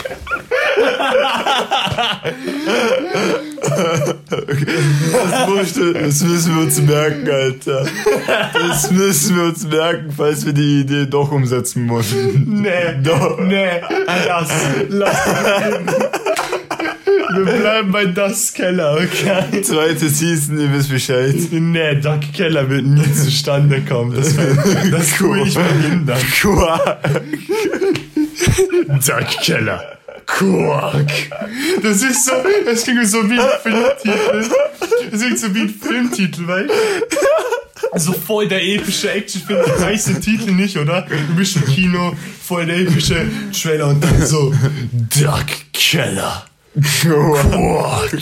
[5.63, 7.87] Das, das, müssen wir uns merken, Alter.
[8.55, 12.61] Das müssen wir uns merken, falls wir die Idee doch umsetzen müssen.
[12.63, 13.39] Nee, doch.
[13.41, 14.51] Nee, lass,
[14.89, 15.17] lass.
[17.35, 19.63] Wir bleiben bei Das Keller, okay?
[19.63, 21.35] Zweite Season, ihr wisst Bescheid.
[21.51, 24.15] Nee, Duck Keller wird nie zustande kommen.
[24.15, 24.35] Das,
[24.91, 26.19] das tue ich verhindern.
[28.89, 29.99] Duck Keller.
[30.39, 31.11] Quark.
[31.83, 32.33] Das ist so,
[32.65, 34.51] das klingt so wie ein Filmtitel.
[35.11, 36.75] Das klingt so wie ein Filmtitel, weißt du?
[37.93, 41.03] Also voll der epische Actionfilm, der heißt den Titel nicht, oder?
[41.03, 44.55] Du bist im Kino, voll der epische Trailer und dann so
[45.21, 46.47] Duck Keller.
[47.03, 48.19] Quark.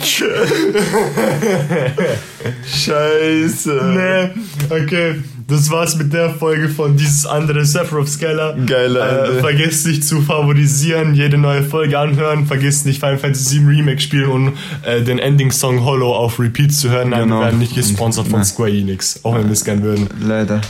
[2.65, 3.81] Scheiße.
[3.95, 4.29] Nee,
[4.69, 5.23] okay.
[5.51, 8.55] Das war's mit der Folge von dieses andere Sephiroth Scalar.
[8.65, 8.99] Geile
[9.37, 12.45] Äh, vergesst nicht zu favorisieren, jede neue Folge anhören.
[12.45, 16.89] Vergesst nicht Final Fantasy VII Remake spielen und äh, den Ending-Song Hollow auf Repeat zu
[16.89, 17.09] hören.
[17.09, 17.39] Nein, Genau.
[17.39, 18.45] wir werden nicht gesponsert von Nein.
[18.45, 19.19] Square Enix.
[19.25, 20.07] Auch wenn wir es gern würden.
[20.21, 20.61] Leider.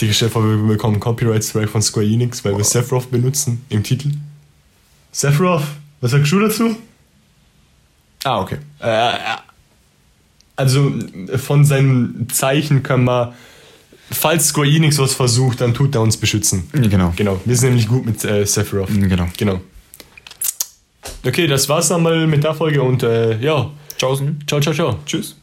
[0.00, 4.08] Die Chef, wir bekommen Copyright Strike von Square Enix, weil wir Sephiroth benutzen im Titel.
[5.12, 5.64] Sephiroth,
[6.00, 6.76] was sagst du dazu?
[8.24, 8.56] Ah, okay.
[8.78, 9.10] Äh,
[10.56, 10.92] also
[11.36, 13.34] von seinem Zeichen können wir,
[14.10, 16.68] falls Square Enix was versucht, dann tut er uns beschützen.
[16.72, 17.12] Genau.
[17.16, 18.88] Genau, wir sind nämlich gut mit äh, Sephiroth.
[18.88, 19.28] Genau.
[19.36, 19.60] Genau.
[21.24, 24.42] Okay, das war's dann mal mit der Folge und äh, ja, Tschaußen.
[24.46, 24.98] ciao, ciao, ciao.
[25.04, 25.39] Tschüss.